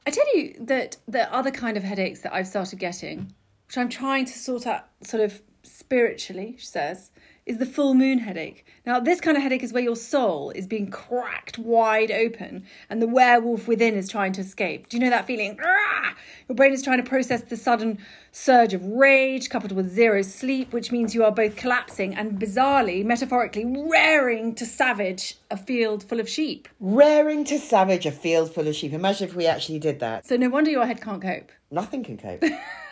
I 0.04 0.10
tell 0.10 0.24
you 0.36 0.56
that 0.60 0.96
the 1.06 1.32
other 1.32 1.52
kind 1.52 1.76
of 1.76 1.84
headaches 1.84 2.22
that 2.22 2.34
I've 2.34 2.48
started 2.48 2.80
getting, 2.80 3.32
which 3.68 3.78
I'm 3.78 3.88
trying 3.88 4.24
to 4.24 4.32
sort 4.36 4.66
out 4.66 4.88
sort 5.04 5.22
of 5.22 5.40
spiritually, 5.62 6.56
she 6.58 6.66
says, 6.66 7.12
is 7.46 7.58
the 7.58 7.66
full 7.66 7.94
moon 7.94 8.18
headache. 8.18 8.64
Now, 8.86 9.00
this 9.00 9.20
kind 9.20 9.36
of 9.36 9.42
headache 9.42 9.62
is 9.62 9.72
where 9.72 9.82
your 9.82 9.96
soul 9.96 10.50
is 10.50 10.66
being 10.66 10.90
cracked 10.90 11.58
wide 11.58 12.10
open 12.10 12.64
and 12.88 13.00
the 13.00 13.06
werewolf 13.06 13.66
within 13.66 13.94
is 13.94 14.08
trying 14.08 14.32
to 14.34 14.40
escape. 14.40 14.88
Do 14.88 14.96
you 14.96 15.02
know 15.02 15.10
that 15.10 15.26
feeling? 15.26 15.58
Ah! 15.62 16.14
Your 16.48 16.56
brain 16.56 16.72
is 16.72 16.82
trying 16.82 17.02
to 17.02 17.08
process 17.08 17.42
the 17.42 17.56
sudden 17.56 17.98
surge 18.32 18.74
of 18.74 18.84
rage 18.84 19.50
coupled 19.50 19.72
with 19.72 19.88
zero 19.88 20.22
sleep, 20.22 20.72
which 20.72 20.92
means 20.92 21.14
you 21.14 21.24
are 21.24 21.32
both 21.32 21.56
collapsing 21.56 22.14
and 22.14 22.40
bizarrely, 22.40 23.04
metaphorically, 23.04 23.64
raring 23.64 24.54
to 24.56 24.66
savage 24.66 25.36
a 25.50 25.56
field 25.56 26.02
full 26.04 26.20
of 26.20 26.28
sheep. 26.28 26.68
Raring 26.80 27.44
to 27.44 27.58
savage 27.58 28.06
a 28.06 28.12
field 28.12 28.52
full 28.52 28.68
of 28.68 28.74
sheep. 28.74 28.92
Imagine 28.92 29.28
if 29.28 29.34
we 29.34 29.46
actually 29.46 29.78
did 29.78 30.00
that. 30.00 30.26
So, 30.26 30.36
no 30.36 30.48
wonder 30.48 30.70
your 30.70 30.86
head 30.86 31.00
can't 31.00 31.22
cope. 31.22 31.50
Nothing 31.70 32.04
can 32.04 32.18
cope. 32.18 32.42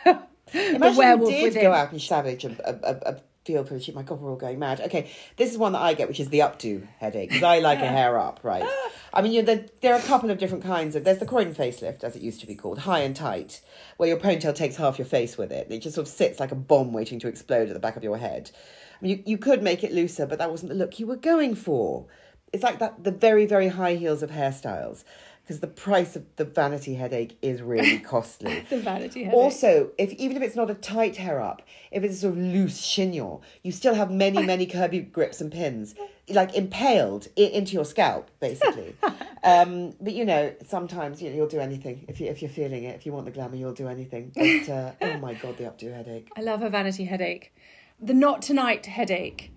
Imagine 0.53 0.97
werewolf 0.97 1.31
you 1.31 1.37
did 1.37 1.43
within. 1.43 1.61
go 1.63 1.73
out 1.73 1.91
and 1.91 2.01
savage 2.01 2.43
a, 2.45 2.55
a, 2.65 2.73
a, 2.73 3.13
a 3.13 3.21
full 3.57 3.77
of. 3.77 3.95
My 3.95 4.03
God, 4.03 4.19
we're 4.19 4.29
all 4.29 4.35
going 4.35 4.59
mad. 4.59 4.81
Okay, 4.81 5.09
this 5.37 5.51
is 5.51 5.57
one 5.57 5.73
that 5.73 5.81
I 5.81 5.93
get, 5.93 6.07
which 6.07 6.19
is 6.19 6.29
the 6.29 6.39
updo 6.39 6.87
headache, 6.99 7.29
because 7.29 7.43
I 7.43 7.59
like 7.69 7.79
a 7.79 7.87
hair 7.87 8.17
up, 8.17 8.39
right? 8.43 8.67
I 9.13 9.21
mean, 9.21 9.31
you 9.31 9.41
know, 9.41 9.55
there, 9.55 9.65
there 9.81 9.93
are 9.93 9.99
a 9.99 10.03
couple 10.03 10.29
of 10.29 10.37
different 10.37 10.63
kinds 10.63 10.95
of. 10.95 11.03
There's 11.03 11.17
the 11.17 11.25
Croydon 11.25 11.55
facelift, 11.55 12.03
as 12.03 12.15
it 12.15 12.21
used 12.21 12.41
to 12.41 12.47
be 12.47 12.55
called, 12.55 12.79
high 12.79 12.99
and 12.99 13.15
tight, 13.15 13.61
where 13.97 14.09
your 14.09 14.17
ponytail 14.17 14.55
takes 14.55 14.75
half 14.75 14.97
your 14.97 15.07
face 15.07 15.37
with 15.37 15.51
it. 15.51 15.67
It 15.69 15.79
just 15.79 15.95
sort 15.95 16.07
of 16.07 16.13
sits 16.13 16.39
like 16.39 16.51
a 16.51 16.55
bomb 16.55 16.93
waiting 16.93 17.19
to 17.19 17.27
explode 17.27 17.67
at 17.67 17.73
the 17.73 17.79
back 17.79 17.95
of 17.95 18.03
your 18.03 18.17
head. 18.17 18.51
I 18.99 19.05
mean, 19.05 19.17
you, 19.17 19.23
you 19.25 19.37
could 19.37 19.63
make 19.63 19.83
it 19.83 19.91
looser, 19.91 20.25
but 20.25 20.39
that 20.39 20.51
wasn't 20.51 20.69
the 20.69 20.77
look 20.77 20.99
you 20.99 21.07
were 21.07 21.15
going 21.15 21.55
for. 21.55 22.05
It's 22.51 22.63
like 22.63 22.79
that 22.79 23.03
the 23.03 23.11
very, 23.11 23.45
very 23.45 23.67
high 23.67 23.95
heels 23.95 24.23
of 24.23 24.31
hairstyles. 24.31 25.03
Because 25.49 25.61
the 25.61 25.67
price 25.67 26.15
of 26.15 26.25
the 26.35 26.45
vanity 26.45 26.93
headache 26.93 27.35
is 27.41 27.63
really 27.63 27.97
costly. 28.13 28.63
The 28.69 28.77
vanity 28.81 29.23
headache. 29.23 29.35
Also, 29.35 29.89
if 29.97 30.13
even 30.13 30.37
if 30.37 30.43
it's 30.43 30.55
not 30.55 30.69
a 30.69 30.75
tight 30.75 31.15
hair 31.15 31.41
up, 31.41 31.63
if 31.89 32.03
it's 32.03 32.17
a 32.17 32.19
sort 32.19 32.33
of 32.35 32.39
loose 32.39 32.79
chignon, 32.79 33.41
you 33.63 33.71
still 33.71 33.95
have 33.95 34.11
many, 34.11 34.43
many 34.43 34.67
curvy 34.75 35.11
grips 35.11 35.41
and 35.41 35.51
pins, 35.51 35.95
like 36.29 36.53
impaled 36.53 37.29
i- 37.35 37.41
into 37.41 37.73
your 37.73 37.83
scalp, 37.83 38.29
basically. 38.39 38.95
um, 39.43 39.95
but 39.99 40.13
you 40.13 40.23
know, 40.23 40.53
sometimes 40.67 41.19
you 41.19 41.31
know, 41.31 41.35
you'll 41.37 41.47
do 41.47 41.59
anything 41.59 42.05
if 42.07 42.21
you 42.21 42.27
if 42.27 42.43
you're 42.43 42.51
feeling 42.51 42.83
it. 42.83 42.95
If 42.95 43.07
you 43.07 43.11
want 43.11 43.25
the 43.25 43.31
glamour, 43.31 43.55
you'll 43.55 43.73
do 43.73 43.87
anything. 43.87 44.31
But 44.35 44.69
uh, 44.71 44.91
oh 45.01 45.17
my 45.17 45.33
god, 45.33 45.57
the 45.57 45.63
updo 45.63 45.91
headache. 45.91 46.29
I 46.37 46.41
love 46.41 46.61
a 46.61 46.69
vanity 46.69 47.05
headache. 47.05 47.51
The 47.99 48.13
not 48.13 48.43
tonight 48.43 48.85
headache. 48.85 49.51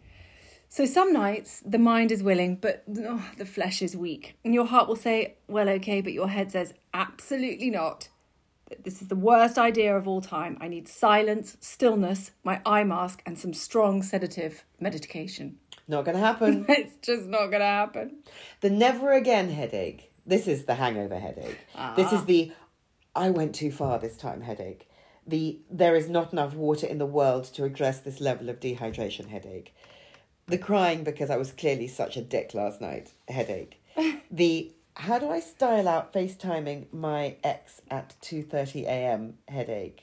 So 0.72 0.86
some 0.86 1.12
nights 1.12 1.62
the 1.66 1.78
mind 1.78 2.10
is 2.10 2.22
willing, 2.22 2.56
but 2.56 2.82
oh, 2.96 3.30
the 3.36 3.44
flesh 3.44 3.82
is 3.82 3.94
weak. 3.94 4.38
And 4.42 4.54
your 4.54 4.64
heart 4.64 4.88
will 4.88 4.96
say, 4.96 5.34
well, 5.46 5.68
okay, 5.68 6.00
but 6.00 6.14
your 6.14 6.30
head 6.30 6.50
says, 6.50 6.72
absolutely 6.94 7.68
not. 7.68 8.08
This 8.82 9.02
is 9.02 9.08
the 9.08 9.14
worst 9.14 9.58
idea 9.58 9.94
of 9.94 10.08
all 10.08 10.22
time. 10.22 10.56
I 10.62 10.68
need 10.68 10.88
silence, 10.88 11.58
stillness, 11.60 12.30
my 12.42 12.62
eye 12.64 12.84
mask, 12.84 13.22
and 13.26 13.38
some 13.38 13.52
strong 13.52 14.02
sedative 14.02 14.64
medication. 14.80 15.58
Not 15.88 16.06
going 16.06 16.16
to 16.16 16.24
happen. 16.24 16.64
It's 16.70 16.96
just 17.06 17.28
not 17.28 17.48
going 17.48 17.60
to 17.60 17.66
happen. 17.66 18.22
The 18.62 18.70
never 18.70 19.12
again 19.12 19.50
headache. 19.50 20.10
This 20.24 20.48
is 20.48 20.64
the 20.64 20.76
hangover 20.76 21.18
headache. 21.18 21.58
Ah. 21.76 21.92
This 21.96 22.14
is 22.14 22.24
the 22.24 22.50
I 23.14 23.28
went 23.28 23.54
too 23.54 23.72
far 23.72 23.98
this 23.98 24.16
time 24.16 24.40
headache. 24.40 24.88
The 25.26 25.60
there 25.70 25.96
is 25.96 26.08
not 26.08 26.32
enough 26.32 26.54
water 26.54 26.86
in 26.86 26.96
the 26.96 27.12
world 27.20 27.44
to 27.56 27.64
address 27.64 28.00
this 28.00 28.22
level 28.22 28.48
of 28.48 28.58
dehydration 28.58 29.28
headache. 29.28 29.74
The 30.52 30.58
crying 30.58 31.02
because 31.02 31.30
I 31.30 31.38
was 31.38 31.50
clearly 31.50 31.88
such 31.88 32.18
a 32.18 32.20
dick 32.20 32.52
last 32.52 32.82
night 32.82 33.12
headache. 33.26 33.80
the 34.30 34.70
how 34.94 35.18
do 35.18 35.30
I 35.30 35.40
style 35.40 35.88
out 35.88 36.12
FaceTiming 36.12 36.92
my 36.92 37.36
ex 37.42 37.80
at 37.90 38.14
2:30 38.20 38.82
a.m. 38.84 39.38
headache. 39.48 40.02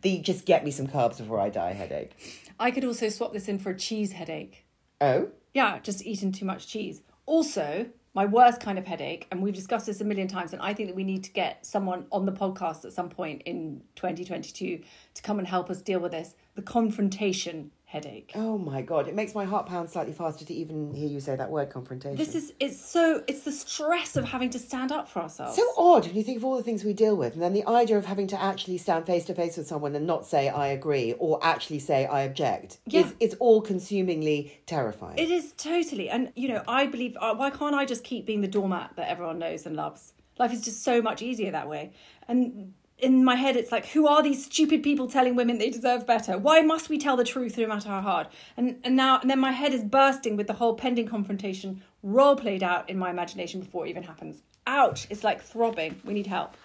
The 0.00 0.20
just 0.20 0.46
get 0.46 0.64
me 0.64 0.70
some 0.70 0.86
carbs 0.86 1.18
before 1.18 1.38
I 1.38 1.50
die 1.50 1.74
headache. 1.74 2.12
I 2.58 2.70
could 2.70 2.86
also 2.86 3.10
swap 3.10 3.34
this 3.34 3.46
in 3.46 3.58
for 3.58 3.72
a 3.72 3.76
cheese 3.76 4.12
headache. 4.12 4.64
Oh, 5.02 5.32
Yeah, 5.52 5.78
just 5.80 6.06
eating 6.06 6.32
too 6.32 6.46
much 6.46 6.66
cheese. 6.66 7.02
Also, 7.26 7.90
my 8.14 8.24
worst 8.24 8.62
kind 8.62 8.78
of 8.78 8.86
headache, 8.86 9.26
and 9.30 9.42
we've 9.42 9.54
discussed 9.54 9.84
this 9.84 10.00
a 10.00 10.04
million 10.04 10.28
times, 10.28 10.54
and 10.54 10.62
I 10.62 10.72
think 10.72 10.88
that 10.88 10.96
we 10.96 11.04
need 11.04 11.24
to 11.24 11.30
get 11.30 11.66
someone 11.66 12.06
on 12.10 12.24
the 12.24 12.32
podcast 12.32 12.86
at 12.86 12.94
some 12.94 13.10
point 13.10 13.42
in 13.44 13.82
2022 13.96 14.80
to 15.12 15.22
come 15.22 15.38
and 15.38 15.46
help 15.46 15.68
us 15.68 15.82
deal 15.82 16.00
with 16.00 16.12
this 16.12 16.36
the 16.54 16.62
confrontation 16.62 17.70
headache. 17.90 18.30
oh 18.36 18.56
my 18.56 18.82
god, 18.82 19.08
it 19.08 19.16
makes 19.16 19.34
my 19.34 19.44
heart 19.44 19.66
pound 19.66 19.90
slightly 19.90 20.12
faster 20.12 20.44
to 20.44 20.54
even 20.54 20.94
hear 20.94 21.08
you 21.08 21.18
say 21.18 21.34
that 21.34 21.50
word 21.50 21.70
confrontation. 21.70 22.16
This 22.16 22.36
is, 22.36 22.52
it's 22.60 22.78
so, 22.80 23.24
it's 23.26 23.40
the 23.40 23.50
stress 23.50 24.16
of 24.16 24.26
having 24.26 24.48
to 24.50 24.60
stand 24.60 24.92
up 24.92 25.08
for 25.08 25.18
ourselves. 25.18 25.56
So 25.56 25.64
odd 25.76 26.06
when 26.06 26.14
you 26.14 26.22
think 26.22 26.38
of 26.38 26.44
all 26.44 26.56
the 26.56 26.62
things 26.62 26.84
we 26.84 26.92
deal 26.92 27.16
with, 27.16 27.32
and 27.34 27.42
then 27.42 27.52
the 27.52 27.66
idea 27.66 27.98
of 27.98 28.06
having 28.06 28.28
to 28.28 28.40
actually 28.40 28.78
stand 28.78 29.06
face 29.06 29.24
to 29.24 29.34
face 29.34 29.56
with 29.56 29.66
someone 29.66 29.96
and 29.96 30.06
not 30.06 30.24
say 30.24 30.48
I 30.48 30.68
agree 30.68 31.14
or 31.18 31.44
actually 31.44 31.80
say 31.80 32.06
I 32.06 32.20
object 32.22 32.78
Yeah. 32.86 33.00
is 33.06 33.14
is 33.18 33.34
all 33.40 33.60
consumingly 33.60 34.60
terrifying. 34.66 35.18
It 35.18 35.30
is 35.30 35.52
totally. 35.54 36.08
And, 36.08 36.32
you 36.36 36.46
know, 36.46 36.62
I 36.68 36.86
believe, 36.86 37.16
uh, 37.20 37.34
why 37.34 37.50
can't 37.50 37.74
I 37.74 37.86
just 37.86 38.04
keep 38.04 38.24
being 38.24 38.40
the 38.40 38.48
doormat 38.48 38.92
that 38.94 39.08
everyone 39.08 39.40
knows 39.40 39.66
and 39.66 39.74
loves? 39.74 40.12
Life 40.38 40.52
is 40.52 40.62
just 40.62 40.84
so 40.84 41.02
much 41.02 41.22
easier 41.22 41.50
that 41.50 41.68
way. 41.68 41.92
And 42.28 42.72
in 43.02 43.24
my 43.24 43.34
head, 43.34 43.56
it's 43.56 43.72
like, 43.72 43.86
who 43.86 44.06
are 44.06 44.22
these 44.22 44.44
stupid 44.44 44.82
people 44.82 45.08
telling 45.08 45.34
women 45.34 45.58
they 45.58 45.70
deserve 45.70 46.06
better? 46.06 46.38
Why 46.38 46.62
must 46.62 46.88
we 46.88 46.98
tell 46.98 47.16
the 47.16 47.24
truth 47.24 47.58
no 47.58 47.66
matter 47.66 47.88
how 47.88 48.00
hard? 48.00 48.28
And, 48.56 48.78
and 48.84 48.96
now, 48.96 49.20
and 49.20 49.28
then 49.28 49.40
my 49.40 49.52
head 49.52 49.72
is 49.72 49.82
bursting 49.82 50.36
with 50.36 50.46
the 50.46 50.54
whole 50.54 50.74
pending 50.74 51.08
confrontation 51.08 51.82
role 52.02 52.36
played 52.36 52.62
out 52.62 52.88
in 52.88 52.98
my 52.98 53.10
imagination 53.10 53.60
before 53.60 53.86
it 53.86 53.90
even 53.90 54.02
happens. 54.02 54.42
Ouch. 54.66 55.06
It's 55.10 55.24
like 55.24 55.42
throbbing. 55.42 56.00
We 56.04 56.14
need 56.14 56.26
help. 56.26 56.56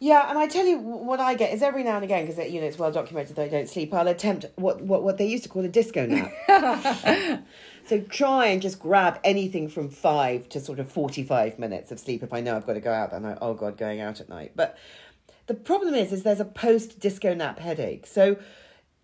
yeah, 0.00 0.28
and 0.28 0.38
I 0.38 0.46
tell 0.46 0.66
you 0.66 0.78
what 0.78 1.20
I 1.20 1.34
get 1.34 1.52
is 1.52 1.62
every 1.62 1.82
now 1.82 1.96
and 1.96 2.04
again 2.04 2.26
because 2.26 2.50
you 2.52 2.60
know 2.60 2.66
it's 2.66 2.78
well 2.78 2.92
documented 2.92 3.36
that 3.36 3.42
I 3.42 3.48
don't 3.48 3.68
sleep. 3.68 3.92
I'll 3.94 4.08
attempt 4.08 4.46
what 4.56 4.80
what 4.80 5.02
what 5.02 5.18
they 5.18 5.26
used 5.26 5.44
to 5.44 5.48
call 5.48 5.64
a 5.64 5.68
disco 5.68 6.06
nap. 6.06 7.44
so 7.86 8.00
try 8.02 8.46
and 8.46 8.62
just 8.62 8.78
grab 8.78 9.18
anything 9.24 9.68
from 9.68 9.88
five 9.90 10.48
to 10.50 10.60
sort 10.60 10.78
of 10.78 10.90
forty 10.90 11.22
five 11.22 11.58
minutes 11.58 11.90
of 11.90 11.98
sleep 11.98 12.22
if 12.22 12.32
I 12.32 12.40
know 12.40 12.56
I've 12.56 12.66
got 12.66 12.74
to 12.74 12.80
go 12.80 12.92
out. 12.92 13.10
Then 13.10 13.24
I, 13.24 13.38
oh 13.40 13.54
god, 13.54 13.76
going 13.76 14.00
out 14.00 14.20
at 14.20 14.28
night, 14.28 14.52
but. 14.54 14.76
The 15.48 15.54
problem 15.54 15.94
is, 15.94 16.12
is 16.12 16.22
there's 16.22 16.40
a 16.40 16.44
post 16.44 17.00
disco 17.00 17.34
nap 17.34 17.58
headache. 17.58 18.06
So 18.06 18.36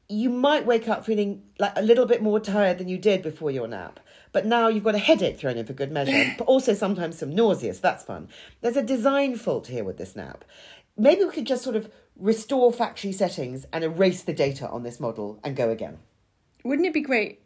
you 0.09 0.29
might 0.29 0.67
wake 0.67 0.89
up 0.89 1.07
feeling 1.07 1.43
like 1.59 1.73
a 1.75 1.83
little 1.83 2.05
bit 2.05 2.23
more 2.23 2.39
tired 2.39 2.77
than 2.77 2.89
you 2.89 2.99
did 2.99 3.23
before 3.23 3.51
your 3.51 3.67
nap. 3.67 3.99
But 4.33 4.45
now 4.45 4.69
you've 4.69 4.85
got 4.85 4.95
a 4.95 4.99
headache 4.99 5.39
thrown 5.39 5.57
in 5.57 5.65
for 5.65 5.73
good 5.73 5.91
measure, 5.91 6.35
but 6.39 6.45
also 6.45 6.75
sometimes 6.75 7.19
some 7.19 7.35
nausea, 7.35 7.73
so 7.73 7.81
that's 7.81 8.05
fun. 8.05 8.29
There's 8.61 8.77
a 8.77 8.83
design 8.83 9.37
fault 9.37 9.69
here 9.69 9.85
with 9.85 9.97
this 9.97 10.15
nap. 10.15 10.45
Maybe 10.97 11.25
we 11.25 11.31
could 11.31 11.47
just 11.47 11.65
sort 11.65 11.77
of 11.77 11.91
restore 12.17 12.73
factory 12.73 13.13
settings 13.13 13.67
and 13.73 13.83
erase 13.83 14.23
the 14.23 14.35
data 14.35 14.69
on 14.69 14.83
this 14.83 15.01
model 15.01 15.41
and 15.43 15.57
go 15.57 15.71
again. 15.71 15.99
Wouldn't 16.63 16.87
it 16.87 16.93
be 16.93 17.01
great 17.01 17.41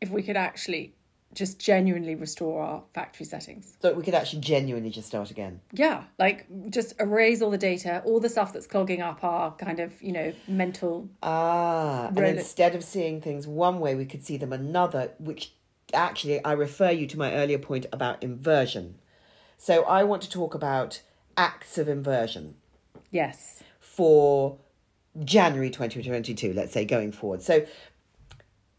if 0.00 0.10
we 0.10 0.22
could 0.22 0.36
actually 0.36 0.94
just 1.34 1.58
genuinely 1.58 2.14
restore 2.14 2.62
our 2.62 2.82
factory 2.92 3.24
settings. 3.26 3.76
So 3.80 3.94
we 3.94 4.02
could 4.02 4.14
actually 4.14 4.40
genuinely 4.40 4.90
just 4.90 5.08
start 5.08 5.30
again. 5.30 5.60
Yeah, 5.72 6.04
like 6.18 6.46
just 6.70 7.00
erase 7.00 7.42
all 7.42 7.50
the 7.50 7.58
data, 7.58 8.02
all 8.04 8.20
the 8.20 8.28
stuff 8.28 8.52
that's 8.52 8.66
clogging 8.66 9.00
up 9.00 9.24
our 9.24 9.54
kind 9.56 9.80
of, 9.80 10.00
you 10.02 10.12
know, 10.12 10.32
mental. 10.46 11.08
Ah, 11.22 12.08
and 12.08 12.18
instead 12.18 12.74
of 12.74 12.84
seeing 12.84 13.20
things 13.20 13.46
one 13.46 13.80
way, 13.80 13.94
we 13.94 14.04
could 14.04 14.24
see 14.24 14.36
them 14.36 14.52
another, 14.52 15.12
which 15.18 15.52
actually 15.94 16.44
I 16.44 16.52
refer 16.52 16.90
you 16.90 17.06
to 17.08 17.18
my 17.18 17.32
earlier 17.34 17.58
point 17.58 17.86
about 17.92 18.22
inversion. 18.22 18.96
So 19.56 19.84
I 19.84 20.04
want 20.04 20.22
to 20.22 20.30
talk 20.30 20.54
about 20.54 21.02
acts 21.36 21.78
of 21.78 21.88
inversion 21.88 22.56
Yes. 23.10 23.62
for 23.78 24.58
January 25.24 25.70
2022, 25.70 26.52
let's 26.52 26.72
say 26.72 26.84
going 26.84 27.12
forward. 27.12 27.42
So 27.42 27.66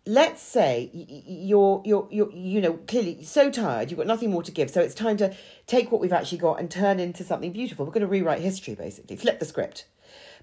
let's 0.05 0.41
say 0.41 0.89
you're 0.93 1.81
you're 1.86 2.07
you're 2.12 2.31
you 2.33 2.60
know 2.60 2.74
clearly 2.88 3.24
so 3.24 3.50
tired 3.50 3.89
you've 3.89 3.98
got 3.98 4.05
nothing 4.05 4.29
more 4.29 4.43
to 4.43 4.51
give 4.51 4.69
so 4.69 4.81
it's 4.81 4.93
time 4.93 5.15
to 5.15 5.33
take 5.65 5.91
what 5.91 6.01
we've 6.01 6.12
actually 6.12 6.38
got 6.38 6.60
and 6.60 6.69
turn 6.69 7.00
into 7.00 7.24
something 7.24 7.51
beautiful. 7.51 7.86
We're 7.86 7.93
going 7.93 8.01
to 8.01 8.07
rewrite 8.07 8.41
history 8.41 8.75
basically. 8.75 9.15
Flip 9.15 9.39
the 9.39 9.45
script. 9.45 9.86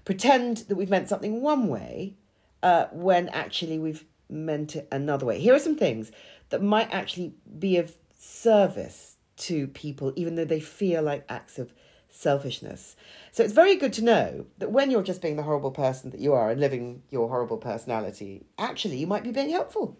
Pretend 0.05 0.57
that 0.67 0.75
we've 0.75 0.89
meant 0.89 1.09
something 1.09 1.41
one 1.41 1.67
way 1.67 2.15
uh, 2.63 2.85
when 2.91 3.29
actually 3.29 3.77
we've 3.77 4.03
meant 4.29 4.75
it 4.75 4.87
another 4.91 5.25
way. 5.25 5.39
Here 5.39 5.53
are 5.53 5.59
some 5.59 5.75
things 5.75 6.11
that 6.49 6.61
might 6.61 6.91
actually 6.91 7.35
be 7.59 7.77
of 7.77 7.95
service 8.17 9.17
to 9.37 9.67
people 9.67 10.13
even 10.15 10.35
though 10.35 10.45
they 10.45 10.59
feel 10.59 11.01
like 11.01 11.25
acts 11.27 11.57
of 11.57 11.73
selfishness 12.11 12.95
so 13.31 13.43
it's 13.43 13.53
very 13.53 13.75
good 13.75 13.93
to 13.93 14.03
know 14.03 14.45
that 14.57 14.71
when 14.71 14.91
you're 14.91 15.01
just 15.01 15.21
being 15.21 15.37
the 15.37 15.43
horrible 15.43 15.71
person 15.71 16.11
that 16.11 16.19
you 16.19 16.33
are 16.33 16.51
and 16.51 16.59
living 16.59 17.01
your 17.09 17.29
horrible 17.29 17.57
personality 17.57 18.45
actually 18.59 18.97
you 18.97 19.07
might 19.07 19.23
be 19.23 19.31
being 19.31 19.49
helpful 19.49 19.97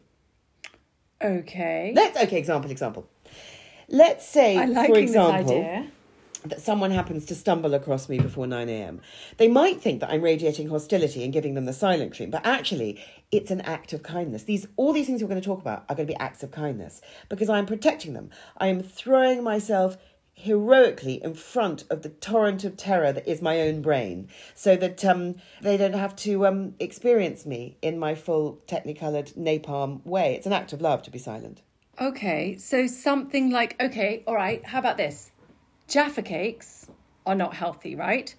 Okay. 1.23 1.93
Let's 1.95 2.17
okay, 2.17 2.37
example, 2.37 2.71
example. 2.71 3.07
Let's 3.87 4.25
say, 4.25 4.55
for 4.87 4.97
example, 4.97 5.87
that 6.45 6.61
someone 6.61 6.91
happens 6.91 7.25
to 7.25 7.35
stumble 7.35 7.73
across 7.73 8.09
me 8.09 8.17
before 8.17 8.47
9 8.47 8.67
a.m. 8.69 9.01
They 9.37 9.47
might 9.47 9.81
think 9.81 9.99
that 9.99 10.09
I'm 10.09 10.21
radiating 10.21 10.69
hostility 10.69 11.23
and 11.23 11.31
giving 11.31 11.53
them 11.53 11.65
the 11.65 11.73
silent 11.73 12.13
treatment, 12.13 12.43
but 12.43 12.49
actually, 12.49 12.99
it's 13.31 13.51
an 13.51 13.61
act 13.61 13.93
of 13.93 14.01
kindness. 14.01 14.43
These 14.43 14.67
all 14.77 14.93
these 14.93 15.05
things 15.05 15.21
we're 15.21 15.29
going 15.29 15.41
to 15.41 15.45
talk 15.45 15.61
about 15.61 15.85
are 15.89 15.95
going 15.95 16.07
to 16.07 16.13
be 16.13 16.19
acts 16.19 16.41
of 16.41 16.51
kindness 16.51 17.01
because 17.29 17.49
I'm 17.49 17.65
protecting 17.65 18.13
them. 18.13 18.31
I 18.57 18.67
am 18.67 18.81
throwing 18.81 19.43
myself 19.43 19.97
heroically 20.33 21.23
in 21.23 21.33
front 21.33 21.83
of 21.89 22.01
the 22.01 22.09
torrent 22.09 22.63
of 22.63 22.75
terror 22.75 23.11
that 23.11 23.27
is 23.27 23.41
my 23.41 23.61
own 23.61 23.81
brain 23.81 24.27
so 24.55 24.75
that 24.75 25.03
um, 25.05 25.35
they 25.61 25.77
don't 25.77 25.93
have 25.93 26.15
to 26.15 26.47
um, 26.47 26.73
experience 26.79 27.45
me 27.45 27.77
in 27.81 27.99
my 27.99 28.15
full 28.15 28.59
technicolored 28.65 29.27
napalm 29.37 30.03
way 30.05 30.33
it's 30.35 30.47
an 30.47 30.53
act 30.53 30.73
of 30.73 30.81
love 30.81 31.01
to 31.03 31.11
be 31.11 31.19
silent 31.19 31.61
Okay, 31.99 32.57
so 32.57 32.87
something 32.87 33.51
like, 33.51 33.79
okay, 33.79 34.23
all 34.25 34.33
right, 34.33 34.65
how 34.65 34.79
about 34.79 34.97
this? 34.97 35.29
Jaffa 35.87 36.23
cakes 36.23 36.87
are 37.27 37.35
not 37.35 37.53
healthy, 37.53 37.95
right? 37.95 38.33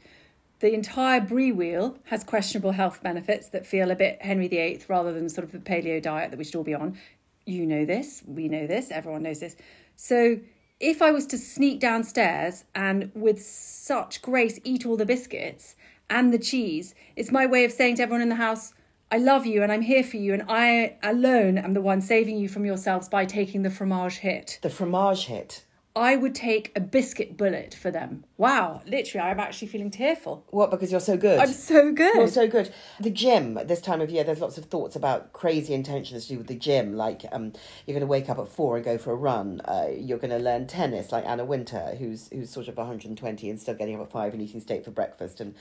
The 0.58 0.72
entire 0.74 1.20
brie 1.20 1.52
wheel 1.52 1.96
has 2.04 2.24
questionable 2.24 2.72
health 2.72 3.02
benefits 3.02 3.50
that 3.50 3.64
feel 3.64 3.90
a 3.90 3.94
bit 3.94 4.20
Henry 4.20 4.48
VIII 4.48 4.80
rather 4.88 5.12
than 5.12 5.28
sort 5.28 5.44
of 5.44 5.52
the 5.52 5.58
paleo 5.58 6.02
diet 6.02 6.30
that 6.30 6.38
we 6.38 6.44
should 6.44 6.56
all 6.56 6.64
be 6.64 6.74
on. 6.74 6.98
You 7.44 7.66
know 7.66 7.84
this, 7.84 8.22
we 8.26 8.48
know 8.48 8.66
this, 8.66 8.90
everyone 8.90 9.22
knows 9.22 9.40
this. 9.40 9.54
So 9.96 10.40
if 10.82 11.00
I 11.00 11.12
was 11.12 11.26
to 11.28 11.38
sneak 11.38 11.78
downstairs 11.78 12.64
and 12.74 13.12
with 13.14 13.40
such 13.40 14.20
grace 14.20 14.58
eat 14.64 14.84
all 14.84 14.96
the 14.96 15.06
biscuits 15.06 15.76
and 16.10 16.34
the 16.34 16.38
cheese, 16.38 16.94
it's 17.14 17.30
my 17.30 17.46
way 17.46 17.64
of 17.64 17.70
saying 17.70 17.96
to 17.96 18.02
everyone 18.02 18.20
in 18.20 18.28
the 18.28 18.34
house, 18.34 18.74
I 19.10 19.18
love 19.18 19.46
you 19.46 19.62
and 19.62 19.70
I'm 19.70 19.82
here 19.82 20.02
for 20.02 20.16
you, 20.16 20.32
and 20.34 20.42
I 20.48 20.96
alone 21.02 21.56
am 21.56 21.74
the 21.74 21.80
one 21.80 22.00
saving 22.00 22.36
you 22.36 22.48
from 22.48 22.64
yourselves 22.64 23.08
by 23.08 23.26
taking 23.26 23.62
the 23.62 23.70
fromage 23.70 24.18
hit. 24.18 24.58
the 24.62 24.70
fromage 24.70 25.26
hit 25.26 25.64
I 25.94 26.16
would 26.16 26.34
take 26.34 26.72
a 26.74 26.80
biscuit 26.80 27.36
bullet 27.36 27.74
for 27.74 27.90
them. 27.90 28.24
Wow, 28.38 28.80
literally, 28.86 29.28
I'm 29.28 29.38
actually 29.38 29.68
feeling 29.68 29.90
tearful. 29.90 30.44
what 30.50 30.70
because 30.70 30.90
you're 30.90 31.00
so 31.00 31.18
good 31.18 31.38
I'm 31.38 31.52
so 31.52 31.92
good. 31.92 32.14
You're 32.14 32.28
so 32.28 32.48
good. 32.48 32.72
The 32.98 33.10
gym 33.10 33.58
at 33.58 33.68
this 33.68 33.82
time 33.82 34.00
of 34.00 34.08
year, 34.10 34.24
there's 34.24 34.40
lots 34.40 34.56
of 34.56 34.64
thoughts 34.66 34.96
about 34.96 35.34
crazy 35.34 35.74
intentions 35.74 36.26
to 36.26 36.32
do 36.32 36.38
with 36.38 36.46
the 36.46 36.54
gym. 36.54 36.96
Like 36.96 37.24
um, 37.30 37.52
you're 37.86 37.94
going 37.94 38.00
to 38.00 38.06
wake 38.06 38.30
up 38.30 38.38
at 38.38 38.48
four 38.48 38.76
and 38.76 38.84
go 38.84 38.96
for 38.96 39.12
a 39.12 39.16
run. 39.16 39.60
Uh, 39.66 39.88
you're 39.94 40.18
going 40.18 40.30
to 40.30 40.38
learn 40.38 40.66
tennis, 40.66 41.12
like 41.12 41.26
Anna 41.26 41.44
Wintour, 41.44 41.96
who's 41.98 42.28
who's 42.32 42.48
sort 42.48 42.68
of 42.68 42.76
120 42.78 43.50
and 43.50 43.60
still 43.60 43.74
getting 43.74 43.96
up 43.96 44.02
at 44.06 44.10
five 44.12 44.32
and 44.32 44.40
eating 44.40 44.60
steak 44.60 44.84
for 44.84 44.90
breakfast 44.90 45.40
and 45.40 45.54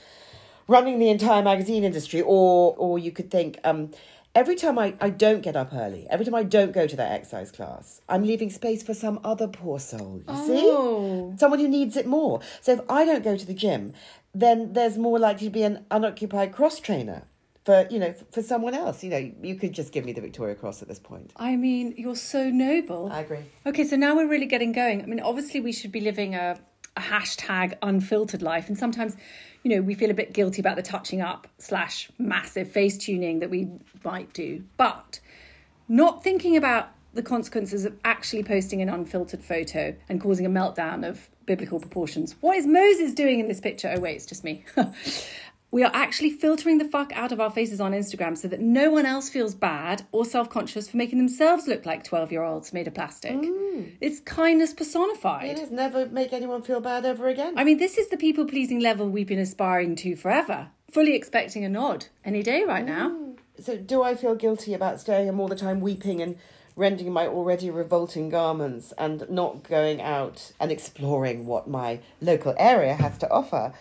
running 0.66 0.98
the 0.98 1.10
entire 1.10 1.42
magazine 1.42 1.84
industry. 1.84 2.22
Or 2.22 2.74
or 2.78 2.98
you 2.98 3.12
could 3.12 3.30
think. 3.30 3.58
Um, 3.64 3.90
Every 4.34 4.54
time 4.54 4.78
I, 4.78 4.94
I 4.98 5.10
don't 5.10 5.42
get 5.42 5.56
up 5.56 5.74
early, 5.74 6.06
every 6.08 6.24
time 6.24 6.34
I 6.34 6.42
don't 6.42 6.72
go 6.72 6.86
to 6.86 6.96
that 6.96 7.12
exercise 7.12 7.50
class, 7.52 8.00
I'm 8.08 8.22
leaving 8.24 8.48
space 8.48 8.82
for 8.82 8.94
some 8.94 9.20
other 9.22 9.46
poor 9.46 9.78
soul. 9.78 10.18
You 10.20 10.24
Oh. 10.28 11.32
see? 11.34 11.38
Someone 11.38 11.58
who 11.60 11.68
needs 11.68 11.96
it 11.98 12.06
more. 12.06 12.40
So 12.62 12.72
if 12.72 12.80
I 12.88 13.04
don't 13.04 13.22
go 13.22 13.36
to 13.36 13.46
the 13.46 13.52
gym, 13.52 13.92
then 14.34 14.72
there's 14.72 14.96
more 14.96 15.18
likely 15.18 15.48
to 15.48 15.52
be 15.52 15.62
an 15.64 15.84
unoccupied 15.90 16.52
cross 16.52 16.80
trainer 16.80 17.24
for, 17.66 17.86
you 17.90 17.98
know, 17.98 18.14
for 18.30 18.40
someone 18.42 18.72
else. 18.72 19.04
You 19.04 19.10
know, 19.10 19.30
you 19.42 19.54
could 19.54 19.74
just 19.74 19.92
give 19.92 20.06
me 20.06 20.12
the 20.12 20.22
Victoria 20.22 20.54
Cross 20.54 20.80
at 20.80 20.88
this 20.88 20.98
point. 20.98 21.30
I 21.36 21.54
mean, 21.56 21.94
you're 21.98 22.16
so 22.16 22.48
noble. 22.48 23.10
I 23.12 23.20
agree. 23.20 23.44
Okay, 23.66 23.84
so 23.84 23.96
now 23.96 24.16
we're 24.16 24.26
really 24.28 24.46
getting 24.46 24.72
going. 24.72 25.02
I 25.02 25.06
mean, 25.06 25.20
obviously, 25.20 25.60
we 25.60 25.72
should 25.72 25.92
be 25.92 26.00
living 26.00 26.34
a, 26.34 26.58
a 26.96 27.00
hashtag 27.00 27.74
unfiltered 27.82 28.42
life, 28.42 28.68
and 28.68 28.78
sometimes, 28.78 29.16
you 29.62 29.74
know, 29.74 29.82
we 29.82 29.94
feel 29.94 30.10
a 30.10 30.14
bit 30.14 30.32
guilty 30.32 30.60
about 30.60 30.76
the 30.76 30.82
touching 30.82 31.20
up 31.20 31.46
slash 31.58 32.10
massive 32.18 32.70
face 32.70 32.98
tuning 32.98 33.40
that 33.40 33.50
we 33.50 33.68
might 34.04 34.32
do, 34.32 34.64
but 34.76 35.20
not 35.88 36.22
thinking 36.22 36.56
about 36.56 36.90
the 37.14 37.22
consequences 37.22 37.84
of 37.84 37.94
actually 38.04 38.42
posting 38.42 38.80
an 38.80 38.88
unfiltered 38.88 39.42
photo 39.42 39.94
and 40.08 40.20
causing 40.20 40.46
a 40.46 40.50
meltdown 40.50 41.06
of 41.06 41.28
biblical 41.46 41.78
proportions. 41.78 42.34
What 42.40 42.56
is 42.56 42.66
Moses 42.66 43.12
doing 43.12 43.40
in 43.40 43.48
this 43.48 43.60
picture? 43.60 43.92
Oh, 43.94 44.00
wait, 44.00 44.16
it's 44.16 44.26
just 44.26 44.44
me. 44.44 44.64
We 45.72 45.82
are 45.84 45.90
actually 45.94 46.28
filtering 46.28 46.76
the 46.76 46.84
fuck 46.84 47.12
out 47.16 47.32
of 47.32 47.40
our 47.40 47.50
faces 47.50 47.80
on 47.80 47.92
Instagram 47.92 48.36
so 48.36 48.46
that 48.46 48.60
no 48.60 48.90
one 48.90 49.06
else 49.06 49.30
feels 49.30 49.54
bad 49.54 50.02
or 50.12 50.26
self 50.26 50.50
conscious 50.50 50.86
for 50.86 50.98
making 50.98 51.16
themselves 51.16 51.66
look 51.66 51.86
like 51.86 52.04
12 52.04 52.30
year 52.30 52.42
olds 52.42 52.74
made 52.74 52.86
of 52.86 52.92
plastic. 52.94 53.32
Mm. 53.32 53.92
It's 53.98 54.20
kindness 54.20 54.74
personified. 54.74 55.48
It 55.48 55.58
is 55.58 55.70
never 55.70 56.04
make 56.04 56.34
anyone 56.34 56.60
feel 56.60 56.80
bad 56.82 57.06
ever 57.06 57.26
again. 57.26 57.54
I 57.56 57.64
mean, 57.64 57.78
this 57.78 57.96
is 57.96 58.08
the 58.08 58.18
people 58.18 58.44
pleasing 58.44 58.80
level 58.80 59.08
we've 59.08 59.26
been 59.26 59.38
aspiring 59.38 59.96
to 59.96 60.14
forever. 60.14 60.68
Fully 60.90 61.14
expecting 61.14 61.64
a 61.64 61.70
nod 61.70 62.04
any 62.22 62.42
day 62.42 62.64
right 62.64 62.84
now. 62.84 63.08
Mm. 63.08 63.38
So 63.58 63.78
do 63.78 64.02
I 64.02 64.14
feel 64.14 64.34
guilty 64.34 64.74
about 64.74 65.00
staying 65.00 65.26
home 65.26 65.40
all 65.40 65.48
the 65.48 65.56
time 65.56 65.80
weeping 65.80 66.20
and 66.20 66.36
rending 66.76 67.10
my 67.10 67.26
already 67.26 67.70
revolting 67.70 68.28
garments 68.28 68.92
and 68.98 69.24
not 69.30 69.62
going 69.62 70.02
out 70.02 70.52
and 70.60 70.70
exploring 70.70 71.46
what 71.46 71.66
my 71.66 72.00
local 72.20 72.54
area 72.58 72.94
has 72.94 73.16
to 73.18 73.30
offer? 73.30 73.72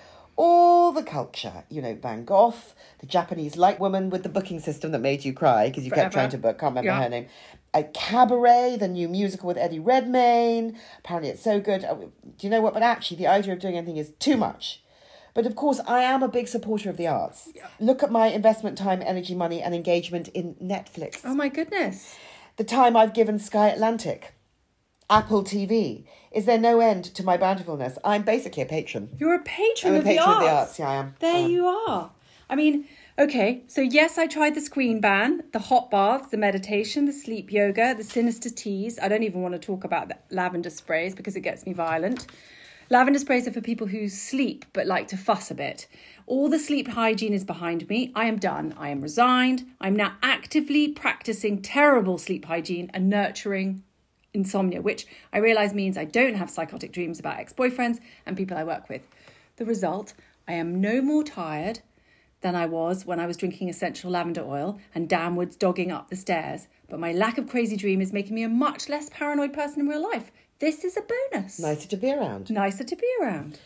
All 0.43 0.91
the 0.91 1.03
culture, 1.03 1.65
you 1.69 1.83
know, 1.83 1.93
Van 1.93 2.25
Gogh, 2.25 2.55
the 2.97 3.05
Japanese 3.05 3.57
light 3.57 3.79
woman 3.79 4.09
with 4.09 4.23
the 4.23 4.29
booking 4.29 4.59
system 4.59 4.91
that 4.91 4.97
made 4.97 5.23
you 5.23 5.33
cry 5.33 5.67
because 5.69 5.85
you 5.85 5.91
kept 5.91 6.13
trying 6.13 6.31
to 6.31 6.37
book, 6.39 6.57
can't 6.57 6.71
remember 6.71 6.87
Yeah. 6.89 7.03
her 7.03 7.09
name. 7.09 7.27
A 7.75 7.83
Cabaret, 7.83 8.77
the 8.79 8.87
new 8.87 9.07
musical 9.07 9.47
with 9.47 9.57
Eddie 9.57 9.77
Redmayne. 9.77 10.79
Apparently 10.97 11.29
it's 11.29 11.43
so 11.43 11.59
good. 11.59 11.85
Uh, 11.85 11.93
Do 11.93 12.09
you 12.39 12.49
know 12.49 12.59
what? 12.59 12.73
But 12.73 12.81
actually, 12.81 13.17
the 13.17 13.27
idea 13.27 13.53
of 13.53 13.59
doing 13.59 13.77
anything 13.77 13.97
is 13.97 14.13
too 14.17 14.35
much. 14.35 14.81
But 15.35 15.45
of 15.45 15.55
course, 15.55 15.79
I 15.87 16.01
am 16.01 16.23
a 16.23 16.27
big 16.27 16.47
supporter 16.47 16.89
of 16.89 16.97
the 16.97 17.05
arts. 17.05 17.49
Look 17.79 18.01
at 18.01 18.09
my 18.11 18.25
investment 18.27 18.79
time, 18.79 19.03
energy, 19.05 19.35
money, 19.35 19.61
and 19.61 19.75
engagement 19.75 20.27
in 20.29 20.55
Netflix. 20.55 21.21
Oh 21.23 21.35
my 21.35 21.49
goodness. 21.49 22.15
The 22.57 22.63
time 22.63 22.97
I've 22.97 23.13
given 23.13 23.37
Sky 23.37 23.67
Atlantic, 23.69 24.33
Apple 25.11 25.43
TV. 25.43 26.05
Is 26.31 26.45
there 26.45 26.57
no 26.57 26.79
end 26.79 27.03
to 27.03 27.23
my 27.23 27.35
bountifulness? 27.35 27.97
I'm 28.05 28.23
basically 28.23 28.63
a 28.63 28.65
patron. 28.65 29.09
You're 29.19 29.35
a 29.35 29.43
patron, 29.43 29.91
I'm 29.91 29.97
a 29.97 29.99
of, 29.99 30.05
patron 30.05 30.25
the 30.25 30.33
of 30.35 30.39
the 30.39 30.49
arts. 30.49 30.69
arts, 30.69 30.79
yeah, 30.79 30.89
I 30.89 30.95
am. 30.95 31.15
There 31.19 31.35
I 31.35 31.39
am. 31.39 31.51
you 31.51 31.67
are. 31.67 32.11
I 32.49 32.55
mean, 32.55 32.87
okay, 33.19 33.63
so 33.67 33.81
yes, 33.81 34.17
I 34.17 34.25
tried 34.27 34.55
the 34.55 34.61
screen 34.61 35.01
ban, 35.01 35.43
the 35.51 35.59
hot 35.59 35.91
baths, 35.91 36.29
the 36.29 36.37
meditation, 36.37 37.05
the 37.05 37.11
sleep 37.11 37.51
yoga, 37.51 37.93
the 37.93 38.05
sinister 38.05 38.49
teas. 38.49 38.99
I 38.99 39.09
don't 39.09 39.23
even 39.23 39.41
want 39.41 39.53
to 39.53 39.59
talk 39.59 39.83
about 39.83 40.07
the 40.07 40.17
lavender 40.29 40.69
sprays 40.69 41.13
because 41.13 41.35
it 41.35 41.41
gets 41.41 41.65
me 41.65 41.73
violent. 41.73 42.27
Lavender 42.89 43.19
sprays 43.19 43.47
are 43.49 43.53
for 43.53 43.61
people 43.61 43.87
who 43.87 44.07
sleep 44.07 44.63
but 44.71 44.87
like 44.87 45.09
to 45.09 45.17
fuss 45.17 45.51
a 45.51 45.55
bit. 45.55 45.87
All 46.25 46.47
the 46.47 46.59
sleep 46.59 46.87
hygiene 46.87 47.33
is 47.33 47.43
behind 47.43 47.87
me. 47.89 48.13
I 48.15 48.27
am 48.27 48.37
done. 48.37 48.75
I 48.77 48.89
am 48.89 49.01
resigned. 49.01 49.65
I'm 49.81 49.95
now 49.95 50.13
actively 50.23 50.87
practicing 50.89 51.61
terrible 51.61 52.17
sleep 52.17 52.45
hygiene 52.45 52.89
and 52.93 53.09
nurturing 53.09 53.83
insomnia, 54.33 54.81
which 54.81 55.05
I 55.33 55.39
realise 55.39 55.73
means 55.73 55.97
I 55.97 56.05
don't 56.05 56.35
have 56.35 56.49
psychotic 56.49 56.91
dreams 56.91 57.19
about 57.19 57.39
ex 57.39 57.53
boyfriends 57.53 57.99
and 58.25 58.37
people 58.37 58.57
I 58.57 58.63
work 58.63 58.89
with. 58.89 59.07
The 59.57 59.65
result 59.65 60.13
I 60.47 60.53
am 60.53 60.81
no 60.81 61.01
more 61.01 61.23
tired 61.23 61.81
than 62.41 62.55
I 62.55 62.65
was 62.65 63.05
when 63.05 63.19
I 63.19 63.27
was 63.27 63.37
drinking 63.37 63.69
essential 63.69 64.11
lavender 64.11 64.43
oil 64.43 64.79
and 64.95 65.07
downwards 65.07 65.55
dogging 65.55 65.91
up 65.91 66.09
the 66.09 66.15
stairs, 66.15 66.67
but 66.89 66.99
my 66.99 67.13
lack 67.13 67.37
of 67.37 67.47
crazy 67.47 67.77
dream 67.77 68.01
is 68.01 68.11
making 68.11 68.35
me 68.35 68.43
a 68.43 68.49
much 68.49 68.89
less 68.89 69.09
paranoid 69.09 69.53
person 69.53 69.81
in 69.81 69.87
real 69.87 70.03
life. 70.03 70.31
This 70.59 70.83
is 70.83 70.97
a 70.97 71.01
bonus. 71.01 71.59
Nicer 71.59 71.87
to 71.87 71.97
be 71.97 72.11
around. 72.11 72.49
Nicer 72.49 72.83
to 72.83 72.95
be 72.95 73.07
around. 73.21 73.59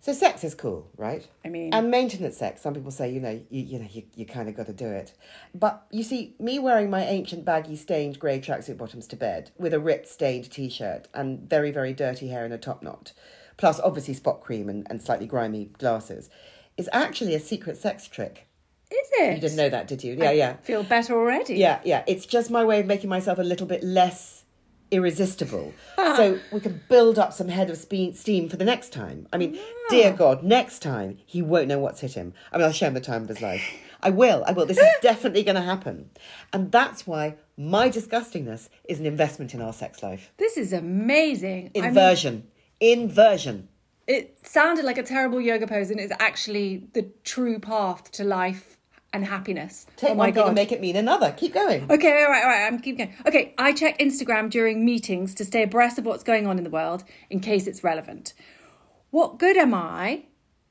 So 0.00 0.12
sex 0.12 0.44
is 0.44 0.54
cool, 0.54 0.88
right? 0.96 1.26
I 1.44 1.48
mean- 1.48 1.74
and 1.74 1.90
maintenance 1.90 2.36
sex. 2.36 2.62
Some 2.62 2.74
people 2.74 2.90
say, 2.92 3.10
you 3.10 3.20
know, 3.20 3.40
you, 3.50 3.62
you 3.62 3.78
know, 3.80 3.88
you, 3.90 4.04
you 4.14 4.26
kind 4.26 4.48
of 4.48 4.56
got 4.56 4.66
to 4.66 4.72
do 4.72 4.86
it. 4.86 5.12
But 5.54 5.86
you 5.90 6.02
see, 6.04 6.34
me 6.38 6.58
wearing 6.58 6.88
my 6.88 7.04
ancient 7.04 7.44
baggy 7.44 7.74
stained 7.76 8.18
grey 8.18 8.40
tracksuit 8.40 8.78
bottoms 8.78 9.06
to 9.08 9.16
bed 9.16 9.50
with 9.58 9.74
a 9.74 9.80
ripped 9.80 10.06
stained 10.06 10.50
t-shirt 10.50 11.08
and 11.12 11.48
very 11.50 11.70
very 11.72 11.92
dirty 11.92 12.28
hair 12.28 12.46
in 12.46 12.52
a 12.52 12.58
top 12.58 12.82
knot, 12.82 13.12
plus 13.56 13.80
obviously 13.80 14.14
spot 14.14 14.40
cream 14.40 14.68
and, 14.68 14.86
and 14.88 15.02
slightly 15.02 15.26
grimy 15.26 15.66
glasses, 15.78 16.30
is 16.76 16.88
actually 16.92 17.34
a 17.34 17.40
secret 17.40 17.76
sex 17.76 18.06
trick. 18.06 18.46
Is 18.90 19.08
it? 19.18 19.34
You 19.34 19.40
didn't 19.40 19.56
know 19.56 19.68
that, 19.68 19.86
did 19.88 20.02
you? 20.02 20.14
Yeah, 20.14 20.30
yeah. 20.30 20.56
Feel 20.62 20.82
better 20.82 21.14
already. 21.18 21.56
Yeah, 21.56 21.80
yeah. 21.84 22.04
It's 22.06 22.24
just 22.24 22.50
my 22.50 22.64
way 22.64 22.80
of 22.80 22.86
making 22.86 23.10
myself 23.10 23.38
a 23.38 23.42
little 23.42 23.66
bit 23.66 23.82
less 23.84 24.37
irresistible. 24.90 25.72
so 25.96 26.38
we 26.52 26.60
can 26.60 26.82
build 26.88 27.18
up 27.18 27.32
some 27.32 27.48
head 27.48 27.70
of 27.70 27.76
steam 27.76 28.48
for 28.48 28.56
the 28.56 28.64
next 28.64 28.92
time. 28.92 29.26
I 29.32 29.38
mean, 29.38 29.58
dear 29.90 30.12
God, 30.12 30.42
next 30.42 30.80
time 30.80 31.18
he 31.26 31.42
won't 31.42 31.68
know 31.68 31.78
what's 31.78 32.00
hit 32.00 32.14
him. 32.14 32.34
I 32.52 32.58
mean, 32.58 32.66
I'll 32.66 32.72
show 32.72 32.86
him 32.86 32.94
the 32.94 33.00
time 33.00 33.22
of 33.22 33.28
his 33.28 33.42
life. 33.42 33.62
I 34.00 34.10
will, 34.10 34.44
I 34.46 34.52
will. 34.52 34.66
This 34.66 34.78
is 34.78 34.88
definitely 35.02 35.42
going 35.42 35.56
to 35.56 35.62
happen. 35.62 36.10
And 36.52 36.70
that's 36.70 37.06
why 37.06 37.36
my 37.56 37.88
disgustingness 37.88 38.68
is 38.84 39.00
an 39.00 39.06
investment 39.06 39.54
in 39.54 39.60
our 39.60 39.72
sex 39.72 40.02
life. 40.02 40.32
This 40.36 40.56
is 40.56 40.72
amazing. 40.72 41.72
I 41.74 41.80
mean, 41.80 41.88
Inversion. 41.88 42.46
Inversion. 42.80 43.68
it 44.06 44.38
sounded 44.44 44.84
like 44.84 44.98
a 44.98 45.02
terrible 45.02 45.40
yoga 45.40 45.66
pose, 45.66 45.90
and 45.90 45.98
it's 45.98 46.12
actually 46.20 46.88
the 46.92 47.10
true 47.24 47.58
path 47.58 48.10
to 48.12 48.24
life 48.24 48.77
and 49.12 49.24
happiness. 49.24 49.86
Take 49.96 50.10
oh 50.10 50.14
my 50.14 50.18
one 50.18 50.32
thing 50.32 50.42
god! 50.42 50.46
and 50.48 50.54
make 50.54 50.72
it 50.72 50.80
mean 50.80 50.96
another. 50.96 51.32
Keep 51.32 51.54
going. 51.54 51.90
Okay, 51.90 52.22
all 52.24 52.30
right, 52.30 52.42
all 52.42 52.48
right. 52.48 52.66
I'm 52.66 52.78
keep 52.78 52.98
going. 52.98 53.14
Okay, 53.26 53.54
I 53.58 53.72
check 53.72 53.98
Instagram 53.98 54.50
during 54.50 54.84
meetings 54.84 55.34
to 55.36 55.44
stay 55.44 55.62
abreast 55.62 55.98
of 55.98 56.04
what's 56.04 56.22
going 56.22 56.46
on 56.46 56.58
in 56.58 56.64
the 56.64 56.70
world 56.70 57.04
in 57.30 57.40
case 57.40 57.66
it's 57.66 57.82
relevant. 57.82 58.34
What 59.10 59.38
good 59.38 59.56
am 59.56 59.72
I 59.72 60.24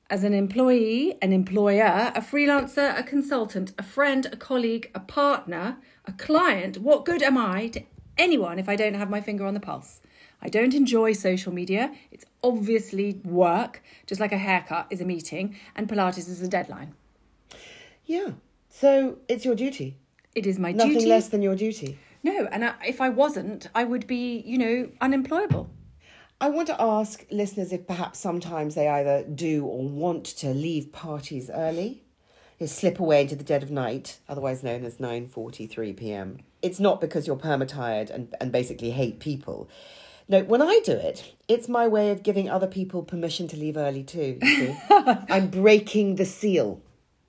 as 0.09 0.23
an 0.23 0.33
employee, 0.33 1.17
an 1.21 1.33
employer, 1.33 2.11
a 2.15 2.21
freelancer, 2.21 2.97
a 2.97 3.03
consultant, 3.03 3.73
a 3.77 3.83
friend, 3.83 4.27
a 4.31 4.37
colleague, 4.37 4.91
a 4.93 4.99
partner, 4.99 5.77
a 6.05 6.11
client? 6.11 6.77
What 6.77 7.05
good 7.05 7.23
am 7.23 7.37
I 7.37 7.67
to 7.69 7.83
anyone 8.17 8.59
if 8.59 8.69
I 8.69 8.75
don't 8.75 8.93
have 8.93 9.09
my 9.09 9.21
finger 9.21 9.45
on 9.45 9.55
the 9.55 9.59
pulse? 9.59 10.01
I 10.39 10.49
don't 10.49 10.75
enjoy 10.75 11.13
social 11.13 11.51
media. 11.51 11.91
It's 12.11 12.25
obviously 12.43 13.19
work, 13.23 13.81
just 14.05 14.21
like 14.21 14.31
a 14.31 14.37
haircut 14.37 14.87
is 14.91 15.01
a 15.01 15.05
meeting 15.05 15.55
and 15.75 15.89
Pilates 15.89 16.29
is 16.29 16.43
a 16.43 16.47
deadline. 16.47 16.93
Yeah. 18.07 18.31
So 18.69 19.19
it's 19.27 19.45
your 19.45 19.55
duty. 19.55 19.97
It 20.33 20.47
is 20.47 20.57
my 20.57 20.71
Nothing 20.71 20.93
duty. 20.93 20.95
Nothing 20.95 21.09
less 21.09 21.27
than 21.29 21.41
your 21.41 21.55
duty. 21.55 21.99
No, 22.23 22.47
and 22.51 22.65
I, 22.65 22.73
if 22.87 22.99
I 22.99 23.09
wasn't, 23.09 23.69
I 23.75 23.83
would 23.83 24.07
be, 24.07 24.39
you 24.45 24.57
know, 24.57 24.89
unemployable. 24.99 25.69
I 26.39 26.49
want 26.49 26.67
to 26.67 26.81
ask 26.81 27.25
listeners 27.31 27.71
if 27.71 27.87
perhaps 27.87 28.19
sometimes 28.19 28.75
they 28.75 28.87
either 28.87 29.23
do 29.23 29.65
or 29.65 29.87
want 29.87 30.25
to 30.25 30.53
leave 30.53 30.91
parties 30.91 31.49
early. 31.49 32.03
You 32.59 32.67
slip 32.67 32.99
away 32.99 33.21
into 33.21 33.35
the 33.35 33.43
dead 33.43 33.63
of 33.63 33.71
night, 33.71 34.19
otherwise 34.27 34.63
known 34.63 34.83
as 34.83 34.97
9:43 34.97 35.95
p.m. 35.97 36.39
It's 36.61 36.79
not 36.79 37.01
because 37.01 37.27
you're 37.27 37.35
perma-tired 37.35 38.09
and, 38.09 38.33
and 38.39 38.51
basically 38.51 38.91
hate 38.91 39.19
people. 39.19 39.69
No, 40.27 40.43
when 40.43 40.61
I 40.61 40.81
do 40.83 40.91
it, 40.91 41.33
it's 41.47 41.69
my 41.69 41.87
way 41.87 42.09
of 42.09 42.23
giving 42.23 42.49
other 42.49 42.67
people 42.67 43.03
permission 43.03 43.47
to 43.49 43.57
leave 43.57 43.77
early 43.77 44.03
too. 44.03 44.37
You 44.41 44.55
see? 44.55 44.75
I'm 44.89 45.47
breaking 45.49 46.15
the 46.15 46.25
seal. 46.25 46.81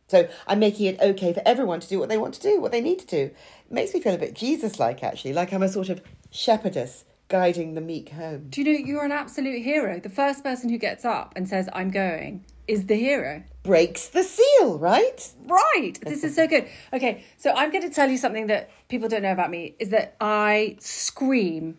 So 0.08 0.28
I'm 0.46 0.58
making 0.58 0.86
it 0.86 1.00
okay 1.00 1.32
for 1.32 1.42
everyone 1.46 1.80
to 1.80 1.88
do 1.88 1.98
what 1.98 2.08
they 2.08 2.18
want 2.18 2.34
to 2.34 2.40
do, 2.40 2.60
what 2.60 2.72
they 2.72 2.80
need 2.80 2.98
to 2.98 3.06
do. 3.06 3.22
It 3.24 3.70
makes 3.70 3.94
me 3.94 4.00
feel 4.00 4.14
a 4.14 4.18
bit 4.18 4.34
Jesus-like, 4.34 5.02
actually, 5.02 5.32
like 5.32 5.52
I'm 5.52 5.62
a 5.62 5.68
sort 5.68 5.88
of 5.90 6.02
shepherdess 6.30 7.04
guiding 7.28 7.74
the 7.74 7.80
meek 7.82 8.08
home. 8.08 8.46
Do 8.48 8.62
you 8.62 8.72
know 8.72 8.86
you're 8.86 9.04
an 9.04 9.12
absolute 9.12 9.62
hero? 9.62 10.00
The 10.00 10.08
first 10.08 10.42
person 10.42 10.70
who 10.70 10.78
gets 10.78 11.04
up 11.04 11.34
and 11.36 11.46
says, 11.46 11.68
I'm 11.74 11.90
going, 11.90 12.44
is 12.66 12.86
the 12.86 12.96
hero. 12.96 13.42
breaks 13.68 14.08
the 14.08 14.22
seal, 14.22 14.78
right? 14.78 15.30
Right. 15.44 15.92
This 16.00 16.24
is 16.24 16.34
so 16.34 16.46
good. 16.46 16.66
Okay, 16.90 17.22
so 17.36 17.52
I'm 17.54 17.70
going 17.70 17.82
to 17.82 17.90
tell 17.90 18.10
you 18.10 18.16
something 18.16 18.46
that 18.46 18.70
people 18.88 19.10
don't 19.10 19.22
know 19.22 19.32
about 19.32 19.50
me 19.50 19.76
is 19.78 19.90
that 19.90 20.16
I 20.22 20.76
scream 20.80 21.76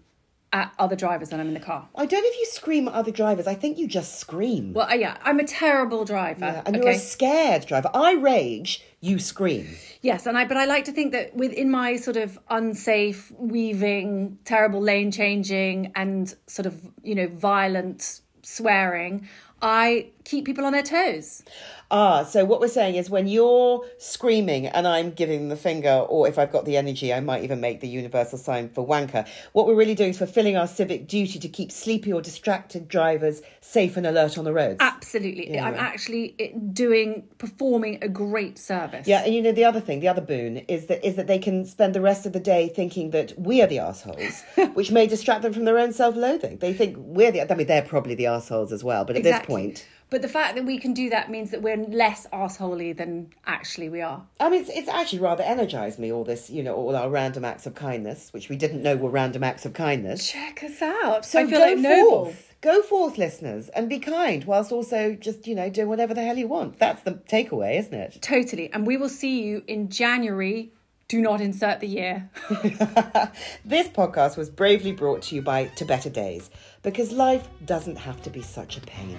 at 0.52 0.74
other 0.80 0.96
drivers 0.96 1.32
when 1.32 1.40
I'm 1.40 1.48
in 1.48 1.54
the 1.54 1.60
car. 1.60 1.88
I 1.96 2.06
don't 2.06 2.24
know 2.24 2.30
if 2.30 2.38
you 2.40 2.46
scream 2.46 2.88
at 2.88 2.94
other 2.94 3.12
drivers. 3.12 3.48
I 3.48 3.54
think 3.54 3.78
you 3.78 3.88
just 3.88 4.20
scream. 4.20 4.74
Well, 4.74 4.90
uh, 4.90 4.96
yeah, 4.96 5.18
I'm 5.24 5.40
a 5.40 5.44
terrible 5.44 6.06
driver. 6.06 6.46
Yeah, 6.46 6.62
and 6.66 6.76
okay? 6.76 6.86
you're 6.86 6.96
a 6.96 7.00
scared 7.00 7.66
driver. 7.66 7.90
I 7.94 8.14
rage, 8.14 8.84
you 9.00 9.20
scream. 9.20 9.68
Yes, 10.02 10.26
and 10.26 10.38
I 10.38 10.46
but 10.46 10.58
I 10.58 10.66
like 10.66 10.86
to 10.86 10.92
think 10.92 11.12
that 11.12 11.36
within 11.36 11.70
my 11.70 11.98
sort 11.98 12.18
of 12.18 12.40
unsafe 12.50 13.32
weaving, 13.38 14.40
terrible 14.46 14.82
lane 14.82 15.12
changing, 15.12 15.92
and 15.96 16.34
sort 16.48 16.66
of 16.66 16.82
you 17.04 17.16
know 17.16 17.28
violent 17.28 18.22
swearing, 18.42 19.28
I 19.62 20.08
keep 20.30 20.46
people 20.46 20.66
on 20.66 20.74
their 20.74 20.84
toes. 20.84 21.44
Ah, 21.92 22.24
so 22.24 22.46
what 22.46 22.60
we're 22.60 22.68
saying 22.68 22.96
is 22.96 23.10
when 23.10 23.28
you're 23.28 23.84
screaming 23.98 24.68
and 24.68 24.88
I'm 24.88 25.10
giving 25.10 25.50
the 25.50 25.56
finger, 25.56 26.06
or 26.08 26.28
if 26.28 26.38
I've 26.38 26.52
got 26.52 26.66
the 26.66 26.78
energy, 26.78 27.12
I 27.12 27.20
might 27.20 27.44
even 27.44 27.60
make 27.60 27.80
the 27.80 27.88
universal 27.88 28.38
sign 28.38 28.70
for 28.70 28.86
wanker. 28.86 29.28
What 29.54 29.66
we're 29.66 29.76
really 29.76 29.96
doing 29.96 30.12
is 30.12 30.20
fulfilling 30.20 30.56
our 30.56 30.68
civic 30.68 31.08
duty 31.08 31.40
to 31.40 31.50
keep 31.50 31.72
sleepy 31.72 32.14
or 32.14 32.22
distracted 32.22 32.88
drivers 32.88 33.42
safe 33.62 33.98
and 33.98 34.06
alert 34.06 34.38
on 34.38 34.46
the 34.46 34.54
roads. 34.54 34.78
Absolutely, 34.80 35.60
I'm 35.60 35.74
actually 35.74 36.36
eh, 36.38 36.52
doing 36.74 37.28
performing 37.40 37.98
a 38.04 38.08
great 38.08 38.60
service. 38.60 39.08
Yeah, 39.08 39.24
and 39.24 39.34
you 39.34 39.42
know 39.42 39.52
the 39.52 39.66
other 39.66 39.80
thing, 39.80 40.00
the 40.00 40.08
other 40.08 40.22
boon 40.22 40.58
is 40.68 40.86
that 40.88 41.04
is 41.04 41.16
that 41.16 41.26
they 41.26 41.40
can 41.40 41.66
spend 41.66 41.96
the 41.96 42.02
rest 42.02 42.28
of 42.28 42.34
the 42.34 42.40
day 42.40 42.70
thinking 42.70 43.10
that 43.12 43.34
we 43.40 43.64
are 43.64 43.68
the 43.68 43.80
assholes, 43.80 44.44
which 44.74 44.92
may 44.92 45.08
distract 45.08 45.42
them 45.42 45.54
from 45.54 45.66
their 45.66 45.80
own 45.80 45.92
self-loathing. 45.92 46.58
They 46.58 46.74
think 46.74 46.98
we're 47.00 47.32
the. 47.32 47.52
I 47.52 47.56
mean, 47.56 47.66
they're 47.66 47.82
probably 47.82 48.14
the 48.14 48.28
assholes 48.28 48.72
as 48.72 48.84
well, 48.84 49.06
but 49.06 49.16
at 49.16 49.24
this 49.24 49.40
point, 49.46 49.88
But 50.10 50.24
the 50.24 50.28
fact 50.28 50.56
that 50.56 50.66
we 50.66 50.80
can 50.80 50.94
do 50.94 51.10
that 51.12 51.30
means 51.30 51.52
that 51.52 51.62
we're 51.62 51.78
less 51.78 52.26
assholey 52.34 52.98
than 52.98 53.32
actually 53.46 53.90
we 53.90 54.02
are. 54.02 54.24
I 54.40 54.50
mean, 54.50 54.62
it's, 54.62 54.70
it's 54.70 54.88
actually 54.88 55.20
rather 55.20 55.44
energised 55.44 56.00
me 56.00 56.12
all 56.12 56.24
this, 56.24 56.50
you 56.50 56.64
know, 56.64 56.74
all 56.74 56.96
our 56.96 57.10
random 57.10 57.46
acts 57.46 57.68
of 57.68 57.76
kindness, 57.76 58.34
which 58.34 58.50
we 58.50 58.56
didn't 58.56 58.82
know 58.82 58.96
were 58.96 59.10
random 59.10 59.44
acts 59.44 59.66
of 59.66 59.74
kindness. 59.74 60.32
Check 60.32 60.64
us 60.64 60.82
out. 60.82 61.26
So 61.26 61.40
I 61.40 61.46
feel 61.46 61.60
go 61.60 61.66
like 61.66 61.78
noble. 61.78 62.26
forth, 62.26 62.56
go 62.62 62.82
forth, 62.82 63.18
listeners, 63.20 63.70
and 63.70 63.88
be 63.88 64.00
kind, 64.00 64.44
whilst 64.46 64.72
also 64.72 65.14
just 65.14 65.46
you 65.46 65.54
know 65.54 65.70
doing 65.70 65.88
whatever 65.88 66.14
the 66.16 66.24
hell 66.24 66.38
you 66.38 66.48
want. 66.48 66.80
That's 66.80 67.04
the 67.04 67.14
takeaway, 67.14 67.78
isn't 67.78 67.94
it? 67.94 68.18
Totally. 68.22 68.72
And 68.74 68.88
we 68.88 68.98
will 68.98 69.10
see 69.10 69.44
you 69.44 69.64
in 69.68 69.90
January. 69.90 70.72
Do 71.08 71.22
not 71.22 71.42
insert 71.42 71.80
the 71.80 71.88
year. 71.88 72.30
This 73.66 73.88
podcast 73.88 74.38
was 74.38 74.50
bravely 74.50 74.92
brought 74.92 75.24
to 75.24 75.36
you 75.36 75.42
by 75.42 75.66
To 75.66 75.86
Better 75.86 76.10
Days, 76.10 76.50
because 76.82 77.12
life 77.12 77.48
doesn't 77.66 77.98
have 77.98 78.22
to 78.24 78.30
be 78.30 78.42
such 78.42 78.78
a 78.78 78.82
pain. 78.82 79.18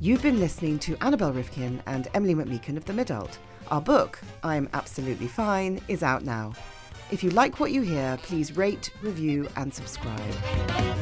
You've 0.00 0.22
been 0.22 0.40
listening 0.40 0.78
to 0.80 0.96
Annabelle 1.00 1.32
Rivkin 1.32 1.80
and 1.86 2.08
Emily 2.14 2.34
McMeekan 2.34 2.76
of 2.76 2.84
The 2.84 2.92
Midult. 2.92 3.38
Our 3.70 3.80
book, 3.80 4.20
I'm 4.42 4.68
Absolutely 4.72 5.28
Fine, 5.28 5.80
is 5.88 6.02
out 6.02 6.24
now. 6.24 6.54
If 7.10 7.22
you 7.22 7.30
like 7.30 7.60
what 7.60 7.72
you 7.72 7.82
hear, 7.82 8.18
please 8.22 8.56
rate, 8.56 8.90
review, 9.02 9.48
and 9.56 9.72
subscribe. 9.72 11.01